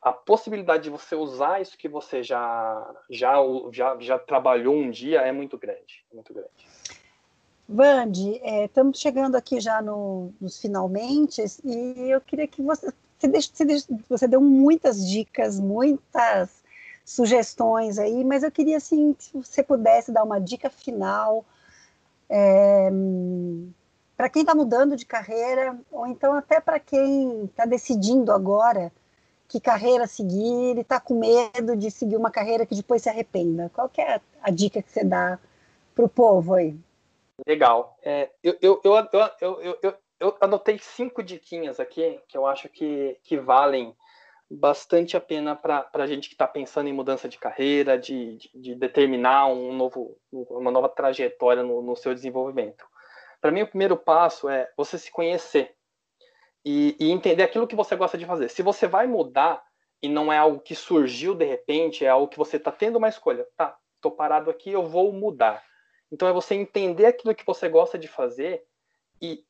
a 0.00 0.12
possibilidade 0.12 0.84
de 0.84 0.90
você 0.90 1.14
usar 1.14 1.60
isso 1.60 1.76
que 1.76 1.88
você 1.88 2.22
já, 2.22 2.94
já, 3.10 3.34
já, 3.72 3.96
já 3.98 4.18
trabalhou 4.18 4.74
um 4.74 4.90
dia 4.90 5.20
é 5.22 5.32
muito 5.32 5.58
grande. 5.58 6.04
É 6.10 6.14
muito 6.14 6.32
grande. 6.32 6.50
Vande, 7.68 8.40
é, 8.42 8.64
estamos 8.64 8.98
chegando 8.98 9.36
aqui 9.36 9.60
já 9.60 9.80
no, 9.80 10.32
nos 10.40 10.60
finalmente 10.60 11.40
e 11.64 12.10
eu 12.10 12.20
queria 12.20 12.48
que 12.48 12.60
você, 12.62 12.92
você, 13.16 13.28
deixe, 13.28 13.50
você, 13.52 13.64
deixe, 13.64 13.86
você 14.08 14.26
deu 14.26 14.40
muitas 14.40 15.08
dicas, 15.08 15.60
muitas 15.60 16.59
sugestões 17.10 17.98
aí, 17.98 18.22
mas 18.22 18.44
eu 18.44 18.52
queria 18.52 18.76
assim 18.76 19.16
se 19.18 19.36
você 19.36 19.64
pudesse 19.64 20.12
dar 20.12 20.22
uma 20.22 20.40
dica 20.40 20.70
final 20.70 21.44
é, 22.28 22.88
para 24.16 24.28
quem 24.28 24.42
está 24.42 24.54
mudando 24.54 24.96
de 24.96 25.04
carreira 25.04 25.76
ou 25.90 26.06
então 26.06 26.34
até 26.34 26.60
para 26.60 26.78
quem 26.78 27.46
está 27.46 27.66
decidindo 27.66 28.30
agora 28.30 28.92
que 29.48 29.58
carreira 29.58 30.06
seguir 30.06 30.76
e 30.76 30.82
está 30.82 31.00
com 31.00 31.18
medo 31.18 31.76
de 31.76 31.90
seguir 31.90 32.14
uma 32.14 32.30
carreira 32.30 32.64
que 32.64 32.76
depois 32.76 33.02
se 33.02 33.08
arrependa. 33.08 33.68
Qual 33.74 33.90
é 33.98 34.20
a 34.40 34.50
dica 34.52 34.80
que 34.80 34.92
você 34.92 35.02
dá 35.02 35.36
para 35.92 36.04
o 36.04 36.08
povo 36.08 36.54
aí? 36.54 36.78
Legal. 37.44 37.98
É, 38.04 38.30
eu, 38.40 38.56
eu, 38.62 38.80
eu, 38.84 39.94
eu, 40.20 40.36
anotei 40.40 40.78
cinco 40.78 41.24
diquinhas 41.24 41.80
aqui 41.80 42.20
que 42.28 42.38
eu 42.38 42.46
acho 42.46 42.68
que, 42.68 43.18
que 43.24 43.36
valem 43.36 43.96
bastante 44.50 45.16
a 45.16 45.20
pena 45.20 45.54
para 45.54 45.88
a 45.92 46.06
gente 46.06 46.28
que 46.28 46.34
está 46.34 46.46
pensando 46.48 46.88
em 46.88 46.92
mudança 46.92 47.28
de 47.28 47.38
carreira, 47.38 47.96
de, 47.96 48.36
de, 48.36 48.50
de, 48.54 48.74
determinar 48.74 49.46
um 49.46 49.72
novo, 49.72 50.18
uma 50.32 50.72
nova 50.72 50.88
trajetória 50.88 51.62
no, 51.62 51.80
no 51.80 51.94
seu 51.94 52.12
desenvolvimento. 52.12 52.84
Para 53.40 53.52
mim, 53.52 53.62
o 53.62 53.68
primeiro 53.68 53.96
passo 53.96 54.48
é 54.48 54.68
você 54.76 54.98
se 54.98 55.10
conhecer 55.12 55.76
e, 56.64 56.96
e, 56.98 57.10
entender 57.10 57.44
aquilo 57.44 57.66
que 57.66 57.76
você 57.76 57.94
gosta 57.94 58.18
de 58.18 58.26
fazer. 58.26 58.48
Se 58.48 58.60
você 58.60 58.88
vai 58.88 59.06
mudar 59.06 59.62
e 60.02 60.08
não 60.08 60.32
é 60.32 60.38
algo 60.38 60.60
que 60.60 60.74
surgiu 60.74 61.34
de 61.34 61.44
repente, 61.44 62.04
é 62.04 62.08
algo 62.08 62.28
que 62.28 62.38
você 62.38 62.56
está 62.56 62.72
tendo 62.72 62.96
uma 62.96 63.08
escolha. 63.08 63.46
Tá, 63.56 63.78
estou 63.94 64.10
parado 64.10 64.50
aqui, 64.50 64.70
eu 64.72 64.84
vou 64.84 65.12
mudar. 65.12 65.64
Então 66.10 66.26
é 66.26 66.32
você 66.32 66.56
entender 66.56 67.06
aquilo 67.06 67.34
que 67.34 67.46
você 67.46 67.68
gosta 67.68 67.96
de 67.96 68.08
fazer 68.08 68.64
e 69.22 69.44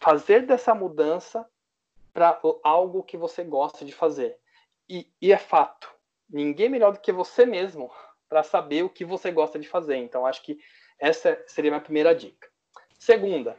fazer 0.00 0.44
dessa 0.44 0.74
mudança 0.74 1.48
para 2.18 2.40
algo 2.64 3.04
que 3.04 3.16
você 3.16 3.44
gosta 3.44 3.84
de 3.84 3.92
fazer. 3.92 4.36
E, 4.88 5.08
e, 5.22 5.32
é 5.32 5.38
fato, 5.38 5.88
ninguém 6.28 6.68
melhor 6.68 6.92
do 6.92 6.98
que 6.98 7.12
você 7.12 7.46
mesmo 7.46 7.92
para 8.28 8.42
saber 8.42 8.82
o 8.82 8.90
que 8.90 9.04
você 9.04 9.30
gosta 9.30 9.56
de 9.56 9.68
fazer. 9.68 9.98
Então 9.98 10.26
acho 10.26 10.42
que 10.42 10.58
essa 10.98 11.40
seria 11.46 11.70
a 11.70 11.74
minha 11.74 11.80
primeira 11.80 12.12
dica. 12.12 12.48
Segunda, 12.98 13.56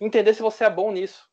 entender 0.00 0.34
se 0.34 0.40
você 0.40 0.62
é 0.62 0.70
bom 0.70 0.92
nisso. 0.92 1.28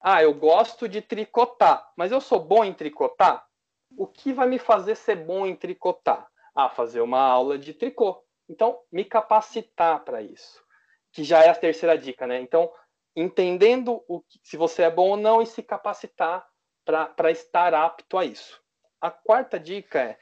Ah, 0.00 0.22
eu 0.22 0.32
gosto 0.32 0.88
de 0.88 1.02
tricotar, 1.02 1.92
mas 1.94 2.10
eu 2.10 2.22
sou 2.22 2.40
bom 2.40 2.64
em 2.64 2.72
tricotar? 2.72 3.46
O 3.94 4.06
que 4.06 4.32
vai 4.32 4.48
me 4.48 4.58
fazer 4.58 4.94
ser 4.94 5.16
bom 5.16 5.46
em 5.46 5.54
tricotar? 5.54 6.26
Ah, 6.54 6.70
fazer 6.70 7.02
uma 7.02 7.20
aula 7.20 7.58
de 7.58 7.74
tricô. 7.74 8.24
Então, 8.48 8.80
me 8.90 9.04
capacitar 9.04 10.02
para 10.04 10.22
isso, 10.22 10.64
que 11.12 11.22
já 11.22 11.44
é 11.44 11.50
a 11.50 11.54
terceira 11.54 11.98
dica, 11.98 12.26
né? 12.26 12.40
Então, 12.40 12.72
entendendo 13.14 14.02
o 14.08 14.20
que, 14.20 14.40
se 14.42 14.56
você 14.56 14.82
é 14.82 14.90
bom 14.90 15.10
ou 15.10 15.16
não 15.16 15.42
e 15.42 15.46
se 15.46 15.62
capacitar 15.62 16.46
para 16.84 17.30
estar 17.30 17.74
apto 17.74 18.18
a 18.18 18.24
isso. 18.24 18.60
A 19.00 19.10
quarta 19.10 19.58
dica 19.58 20.00
é 20.00 20.18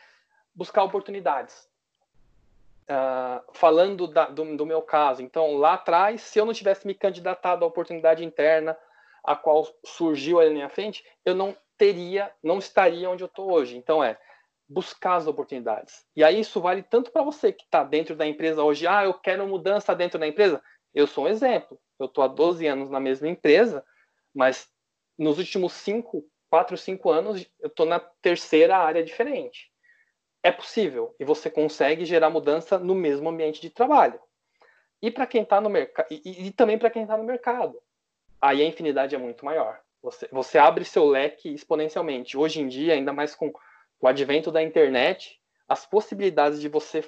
buscar 0.54 0.82
oportunidades. 0.82 1.68
Uh, 2.88 3.40
falando 3.52 4.08
da, 4.08 4.26
do, 4.26 4.56
do, 4.56 4.66
meu 4.66 4.82
caso, 4.82 5.22
então 5.22 5.56
lá 5.56 5.74
atrás, 5.74 6.22
se 6.22 6.40
eu 6.40 6.44
não 6.44 6.52
tivesse 6.52 6.84
me 6.86 6.92
candidatado 6.92 7.64
à 7.64 7.68
oportunidade 7.68 8.24
interna, 8.24 8.76
a 9.22 9.36
qual 9.36 9.64
surgiu 9.84 10.40
ali 10.40 10.48
na 10.48 10.54
minha 10.54 10.68
frente, 10.68 11.04
eu 11.24 11.34
não 11.34 11.56
teria, 11.78 12.32
não 12.42 12.58
estaria 12.58 13.08
onde 13.08 13.22
eu 13.22 13.28
estou 13.28 13.52
hoje. 13.52 13.76
Então 13.76 14.02
é 14.02 14.18
buscar 14.68 15.16
as 15.16 15.26
oportunidades. 15.26 16.04
E 16.16 16.22
aí 16.22 16.40
isso 16.40 16.60
vale 16.60 16.82
tanto 16.82 17.10
para 17.10 17.22
você 17.22 17.52
que 17.52 17.64
está 17.64 17.84
dentro 17.84 18.16
da 18.16 18.26
empresa 18.26 18.62
hoje, 18.62 18.86
ah, 18.86 19.04
eu 19.04 19.14
quero 19.14 19.46
mudança 19.46 19.94
dentro 19.94 20.18
da 20.18 20.26
empresa. 20.26 20.62
Eu 20.94 21.06
sou 21.06 21.24
um 21.24 21.28
exemplo. 21.28 21.78
Eu 22.00 22.06
estou 22.06 22.24
há 22.24 22.28
12 22.28 22.66
anos 22.66 22.90
na 22.90 22.98
mesma 22.98 23.28
empresa, 23.28 23.84
mas 24.34 24.68
nos 25.18 25.38
últimos 25.38 25.72
5, 25.74 26.24
4, 26.48 26.76
5 26.76 27.10
anos, 27.10 27.46
eu 27.60 27.68
estou 27.68 27.86
na 27.86 28.00
terceira 28.00 28.78
área 28.78 29.04
diferente. 29.04 29.70
É 30.42 30.50
possível 30.50 31.14
e 31.20 31.24
você 31.24 31.50
consegue 31.50 32.04
gerar 32.04 32.30
mudança 32.30 32.78
no 32.78 32.94
mesmo 32.94 33.28
ambiente 33.28 33.60
de 33.60 33.68
trabalho. 33.68 34.18
E 35.02 35.10
para 35.10 35.26
quem 35.26 35.42
está 35.42 35.60
no 35.60 35.68
mercado, 35.68 36.06
e, 36.10 36.46
e, 36.46 36.50
também 36.50 36.78
para 36.78 36.90
quem 36.90 37.02
está 37.02 37.16
no 37.16 37.24
mercado, 37.24 37.80
aí 38.40 38.62
a 38.62 38.66
infinidade 38.66 39.14
é 39.14 39.18
muito 39.18 39.44
maior. 39.44 39.80
Você, 40.02 40.28
você 40.32 40.58
abre 40.58 40.84
seu 40.84 41.06
leque 41.06 41.52
exponencialmente. 41.52 42.36
Hoje 42.36 42.60
em 42.60 42.68
dia, 42.68 42.94
ainda 42.94 43.12
mais 43.12 43.34
com 43.34 43.52
o 44.00 44.08
advento 44.08 44.50
da 44.50 44.62
internet, 44.62 45.38
as 45.68 45.84
possibilidades 45.84 46.60
de 46.60 46.68
você 46.68 47.04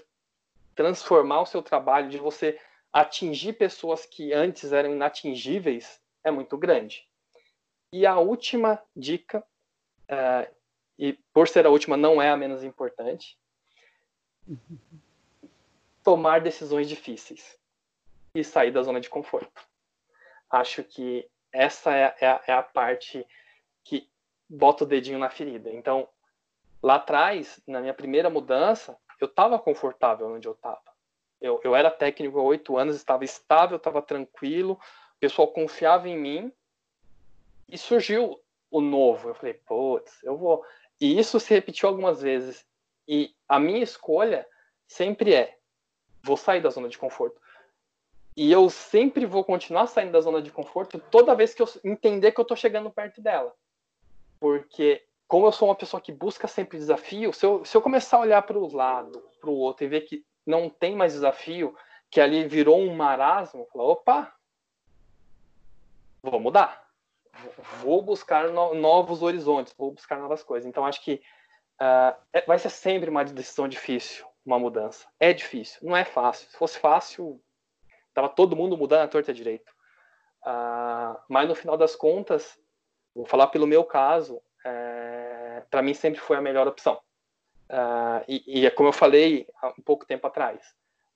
transformar 0.74 1.40
o 1.40 1.46
seu 1.46 1.62
trabalho, 1.62 2.08
de 2.08 2.18
você 2.18 2.58
atingir 2.92 3.54
pessoas 3.54 4.04
que 4.04 4.32
antes 4.32 4.72
eram 4.72 4.92
inatingíveis, 4.92 6.00
é 6.22 6.30
muito 6.30 6.56
grande. 6.56 7.06
E 7.92 8.06
a 8.06 8.18
última 8.18 8.82
dica, 8.94 9.44
uh, 10.10 10.54
e 10.98 11.14
por 11.32 11.48
ser 11.48 11.66
a 11.66 11.70
última, 11.70 11.96
não 11.96 12.20
é 12.20 12.30
a 12.30 12.36
menos 12.36 12.62
importante, 12.62 13.38
tomar 16.02 16.40
decisões 16.40 16.88
difíceis 16.88 17.58
e 18.34 18.42
sair 18.42 18.70
da 18.70 18.82
zona 18.82 19.00
de 19.00 19.10
conforto. 19.10 19.66
Acho 20.50 20.82
que 20.84 21.28
essa 21.50 21.94
é, 21.94 22.16
é, 22.20 22.40
é 22.48 22.52
a 22.52 22.62
parte 22.62 23.26
que 23.84 24.08
bota 24.48 24.84
o 24.84 24.86
dedinho 24.86 25.18
na 25.18 25.30
ferida. 25.30 25.70
Então, 25.70 26.08
Lá 26.82 26.96
atrás, 26.96 27.62
na 27.66 27.80
minha 27.80 27.94
primeira 27.94 28.28
mudança, 28.28 28.98
eu 29.20 29.26
estava 29.26 29.58
confortável 29.58 30.26
onde 30.26 30.48
eu 30.48 30.52
estava. 30.52 30.82
Eu, 31.42 31.60
eu 31.64 31.74
era 31.74 31.90
técnico 31.90 32.38
há 32.38 32.42
oito 32.44 32.78
anos, 32.78 32.94
estava 32.94 33.24
estável, 33.24 33.76
estava 33.76 34.00
tranquilo, 34.00 34.74
o 34.74 35.18
pessoal 35.18 35.48
confiava 35.48 36.08
em 36.08 36.16
mim 36.16 36.52
e 37.68 37.76
surgiu 37.76 38.40
o 38.70 38.80
novo. 38.80 39.28
Eu 39.28 39.34
falei, 39.34 39.54
putz, 39.54 40.22
eu 40.22 40.36
vou. 40.36 40.64
E 41.00 41.18
isso 41.18 41.40
se 41.40 41.52
repetiu 41.52 41.88
algumas 41.88 42.22
vezes. 42.22 42.64
E 43.08 43.34
a 43.48 43.58
minha 43.58 43.82
escolha 43.82 44.46
sempre 44.86 45.34
é: 45.34 45.58
vou 46.22 46.36
sair 46.36 46.60
da 46.60 46.70
zona 46.70 46.88
de 46.88 46.96
conforto. 46.96 47.40
E 48.36 48.50
eu 48.50 48.70
sempre 48.70 49.26
vou 49.26 49.44
continuar 49.44 49.88
saindo 49.88 50.12
da 50.12 50.20
zona 50.20 50.40
de 50.40 50.50
conforto 50.52 50.98
toda 51.10 51.34
vez 51.34 51.52
que 51.52 51.60
eu 51.60 51.68
entender 51.84 52.30
que 52.30 52.40
eu 52.40 52.42
estou 52.42 52.56
chegando 52.56 52.88
perto 52.88 53.20
dela. 53.20 53.52
Porque 54.38 55.04
como 55.26 55.46
eu 55.46 55.52
sou 55.52 55.68
uma 55.68 55.74
pessoa 55.74 56.00
que 56.00 56.12
busca 56.12 56.46
sempre 56.46 56.78
desafio, 56.78 57.32
se 57.32 57.44
eu, 57.44 57.64
se 57.64 57.76
eu 57.76 57.82
começar 57.82 58.18
a 58.18 58.20
olhar 58.20 58.42
para 58.42 58.58
o 58.58 58.74
lado, 58.74 59.20
para 59.40 59.50
o 59.50 59.56
outro 59.56 59.84
e 59.84 59.88
ver 59.88 60.02
que 60.02 60.24
não 60.46 60.68
tem 60.68 60.94
mais 60.94 61.12
desafio, 61.12 61.76
que 62.10 62.20
ali 62.20 62.46
virou 62.46 62.80
um 62.80 62.94
marasmo, 62.94 63.66
falar, 63.72 63.84
opa, 63.84 64.34
vou 66.22 66.38
mudar, 66.38 66.86
vou 67.80 68.02
buscar 68.02 68.48
no, 68.48 68.74
novos 68.74 69.22
horizontes, 69.22 69.74
vou 69.76 69.92
buscar 69.92 70.18
novas 70.18 70.42
coisas. 70.42 70.68
Então 70.68 70.84
acho 70.84 71.02
que 71.02 71.22
uh, 71.80 72.42
vai 72.46 72.58
ser 72.58 72.70
sempre 72.70 73.08
uma 73.08 73.24
decisão 73.24 73.66
difícil, 73.66 74.26
uma 74.44 74.58
mudança. 74.58 75.06
É 75.18 75.32
difícil, 75.32 75.80
não 75.82 75.96
é 75.96 76.04
fácil. 76.04 76.48
Se 76.48 76.56
fosse 76.56 76.78
fácil, 76.78 77.40
tava 78.12 78.28
todo 78.28 78.56
mundo 78.56 78.76
mudando 78.76 79.02
a 79.02 79.08
torta 79.08 79.32
direito. 79.32 79.72
Uh, 80.44 81.18
mas 81.28 81.48
no 81.48 81.54
final 81.54 81.76
das 81.76 81.96
contas, 81.96 82.58
vou 83.14 83.24
falar 83.24 83.46
pelo 83.46 83.66
meu 83.66 83.84
caso, 83.84 84.42
é, 84.64 85.62
para 85.70 85.82
mim 85.82 85.94
sempre 85.94 86.20
foi 86.20 86.36
a 86.36 86.40
melhor 86.40 86.66
opção. 86.68 87.00
Uh, 87.72 88.22
e, 88.28 88.60
e, 88.60 88.66
é 88.66 88.70
como 88.70 88.90
eu 88.90 88.92
falei 88.92 89.46
há 89.62 89.68
um 89.68 89.82
pouco 89.82 90.04
tempo 90.04 90.26
atrás, 90.26 90.60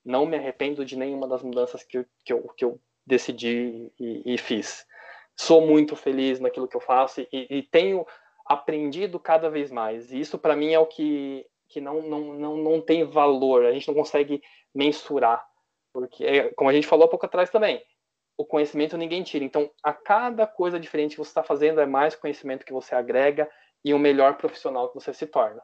não 0.03 0.25
me 0.25 0.35
arrependo 0.35 0.83
de 0.83 0.97
nenhuma 0.97 1.27
das 1.27 1.43
mudanças 1.43 1.83
que 1.83 1.99
eu, 1.99 2.05
que 2.25 2.33
eu, 2.33 2.47
que 2.57 2.65
eu 2.65 2.81
decidi 3.05 3.91
e, 3.99 4.33
e 4.33 4.37
fiz. 4.39 4.83
sou 5.35 5.61
muito 5.61 5.95
feliz 5.95 6.39
naquilo 6.39 6.67
que 6.67 6.75
eu 6.75 6.81
faço 6.81 7.21
e, 7.21 7.27
e 7.31 7.61
tenho 7.61 8.07
aprendido 8.43 9.19
cada 9.19 9.51
vez 9.51 9.69
mais. 9.69 10.11
E 10.11 10.19
isso 10.19 10.39
para 10.39 10.55
mim 10.55 10.73
é 10.73 10.79
o 10.79 10.87
que, 10.87 11.45
que 11.69 11.79
não, 11.79 12.01
não, 12.01 12.33
não, 12.33 12.57
não 12.57 12.81
tem 12.81 13.03
valor, 13.03 13.63
a 13.63 13.71
gente 13.71 13.87
não 13.87 13.95
consegue 13.95 14.41
mensurar. 14.73 15.45
Porque, 15.93 16.25
é, 16.25 16.53
como 16.53 16.71
a 16.71 16.73
gente 16.73 16.87
falou 16.87 17.05
há 17.05 17.09
pouco 17.09 17.25
atrás 17.27 17.51
também, 17.51 17.83
o 18.35 18.45
conhecimento 18.45 18.97
ninguém 18.97 19.21
tira. 19.21 19.45
Então, 19.45 19.69
a 19.83 19.93
cada 19.93 20.47
coisa 20.47 20.79
diferente 20.79 21.11
que 21.11 21.17
você 21.17 21.29
está 21.29 21.43
fazendo 21.43 21.81
é 21.81 21.85
mais 21.85 22.15
conhecimento 22.15 22.65
que 22.65 22.73
você 22.73 22.95
agrega 22.95 23.47
e 23.83 23.93
um 23.93 23.99
melhor 23.99 24.37
profissional 24.37 24.89
que 24.89 24.95
você 24.95 25.13
se 25.13 25.27
torna. 25.27 25.61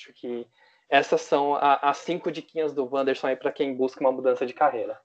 Acho 0.00 0.14
que 0.14 0.46
essas 0.88 1.20
são 1.20 1.54
as 1.60 1.98
cinco 1.98 2.32
diquinhas 2.32 2.72
do 2.72 2.88
Wanderson 2.90 3.26
aí 3.26 3.36
para 3.36 3.52
quem 3.52 3.74
busca 3.74 4.00
uma 4.00 4.10
mudança 4.10 4.46
de 4.46 4.54
carreira. 4.54 4.98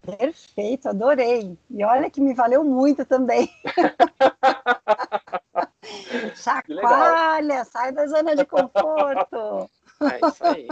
Perfeito, 0.00 0.88
adorei. 0.88 1.58
E 1.68 1.84
olha 1.84 2.08
que 2.08 2.20
me 2.20 2.32
valeu 2.32 2.62
muito 2.62 3.04
também. 3.04 3.50
Chacoalha, 6.36 7.64
sai 7.64 7.90
da 7.90 8.06
zona 8.06 8.36
de 8.36 8.44
conforto. 8.44 9.68
É 10.00 10.28
isso 10.28 10.44
aí. 10.44 10.68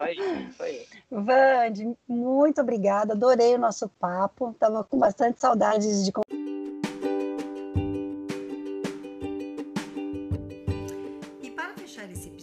É 0.00 0.12
isso 0.12 0.22
aí, 0.22 0.48
isso 0.48 0.62
aí. 0.62 0.88
Vande, 1.08 1.96
muito 2.08 2.60
obrigada, 2.60 3.12
adorei 3.12 3.54
o 3.54 3.58
nosso 3.58 3.88
papo, 3.88 4.50
estava 4.50 4.82
com 4.82 4.98
bastante 4.98 5.40
saudades 5.40 6.04
de 6.04 6.10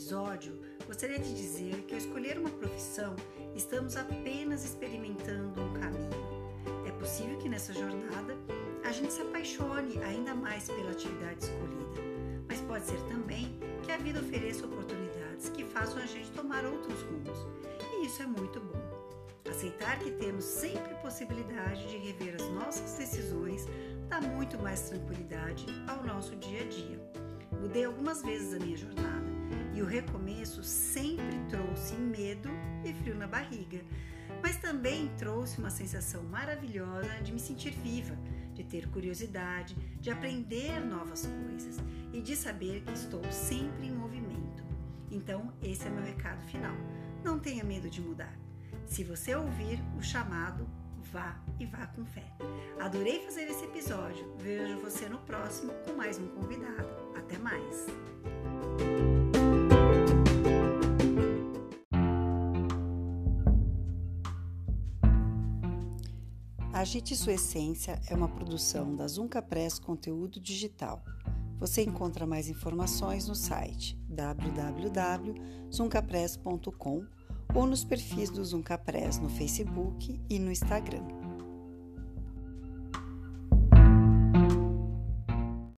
episódio, 0.09 0.59
gostaria 0.87 1.19
de 1.19 1.35
dizer 1.35 1.83
que 1.83 1.93
ao 1.93 1.99
escolher 1.99 2.39
uma 2.39 2.49
profissão, 2.49 3.15
estamos 3.55 3.95
apenas 3.95 4.65
experimentando 4.65 5.61
um 5.61 5.73
caminho 5.73 6.39
possível 6.99 7.37
que 7.37 7.47
nessa 7.47 7.71
jornada 7.71 8.35
a 8.83 8.91
gente 8.91 9.13
se 9.13 9.21
apaixone 9.21 10.01
ainda 10.03 10.33
mais 10.33 10.67
pela 10.67 10.91
atividade 10.91 11.45
escolhida, 11.45 12.01
mas 12.47 12.59
pode 12.61 12.85
ser 12.87 12.99
também 13.03 13.57
que 13.83 13.91
a 13.91 13.97
vida 13.97 14.19
ofereça 14.19 14.65
oportunidades 14.65 15.47
que 15.49 15.63
façam 15.63 15.99
a 15.99 16.05
gente 16.07 16.31
tomar 16.31 16.65
outros 16.65 17.01
rumos, 17.03 17.47
e 17.93 18.07
isso 18.07 18.23
é 18.23 18.25
muito 18.25 18.59
bom. 18.59 18.81
Aceitar 19.49 19.99
que 19.99 20.11
temos 20.11 20.43
sempre 20.43 20.95
possibilidade 20.95 21.87
de 21.87 21.97
rever 21.97 22.35
as 22.35 22.49
nossas 22.49 22.93
decisões 22.97 23.65
dá 24.09 24.19
muito 24.19 24.57
mais 24.57 24.89
tranquilidade 24.89 25.67
ao 25.87 26.03
nosso 26.03 26.35
dia 26.35 26.61
a 26.61 26.65
dia. 26.65 26.99
Mudei 27.61 27.85
algumas 27.85 28.21
vezes 28.23 28.55
a 28.55 28.59
minha 28.59 28.75
jornada 28.75 29.28
e 29.79 29.81
o 29.81 29.85
recomeço 29.85 30.63
sempre 30.63 31.39
trouxe 31.49 31.95
medo 31.95 32.49
e 32.85 32.93
frio 32.93 33.15
na 33.15 33.27
barriga 33.27 33.81
mas 34.41 34.57
também 34.57 35.09
trouxe 35.17 35.57
uma 35.59 35.69
sensação 35.69 36.23
maravilhosa 36.23 37.09
de 37.21 37.31
me 37.31 37.39
sentir 37.39 37.71
viva, 37.71 38.15
de 38.53 38.63
ter 38.63 38.87
curiosidade, 38.89 39.75
de 39.99 40.09
aprender 40.09 40.79
novas 40.79 41.25
coisas 41.25 41.77
e 42.13 42.21
de 42.21 42.35
saber 42.35 42.81
que 42.81 42.93
estou 42.93 43.21
sempre 43.31 43.87
em 43.87 43.91
movimento. 43.91 44.63
Então, 45.11 45.51
esse 45.61 45.87
é 45.87 45.89
meu 45.89 46.03
recado 46.03 46.41
final. 46.47 46.75
Não 47.23 47.39
tenha 47.39 47.63
medo 47.63 47.89
de 47.89 48.01
mudar. 48.01 48.33
Se 48.85 49.03
você 49.03 49.35
ouvir 49.35 49.81
o 49.97 50.01
chamado, 50.01 50.67
vá 51.11 51.39
e 51.59 51.65
vá 51.65 51.87
com 51.87 52.05
fé. 52.05 52.31
Adorei 52.79 53.19
fazer 53.25 53.43
esse 53.43 53.65
episódio. 53.65 54.35
Vejo 54.37 54.79
você 54.79 55.09
no 55.09 55.17
próximo 55.19 55.73
com 55.85 55.93
mais 55.93 56.17
um 56.17 56.27
convidado. 56.27 56.87
Até 57.15 57.37
mais! 57.37 57.87
Agite 66.79 67.13
Sua 67.13 67.33
Essência 67.33 68.01
é 68.07 68.15
uma 68.15 68.29
produção 68.29 68.95
da 68.95 69.05
Zunca 69.05 69.41
Press 69.41 69.77
Conteúdo 69.77 70.39
Digital. 70.39 71.03
Você 71.59 71.83
encontra 71.83 72.25
mais 72.25 72.47
informações 72.47 73.27
no 73.27 73.35
site 73.35 73.99
www.zuncapress.com 74.07 77.05
ou 77.53 77.67
nos 77.67 77.83
perfis 77.83 78.29
do 78.29 78.41
Zunca 78.45 78.77
Press 78.77 79.19
no 79.19 79.27
Facebook 79.27 80.21
e 80.29 80.39
no 80.39 80.49
Instagram. 80.49 81.18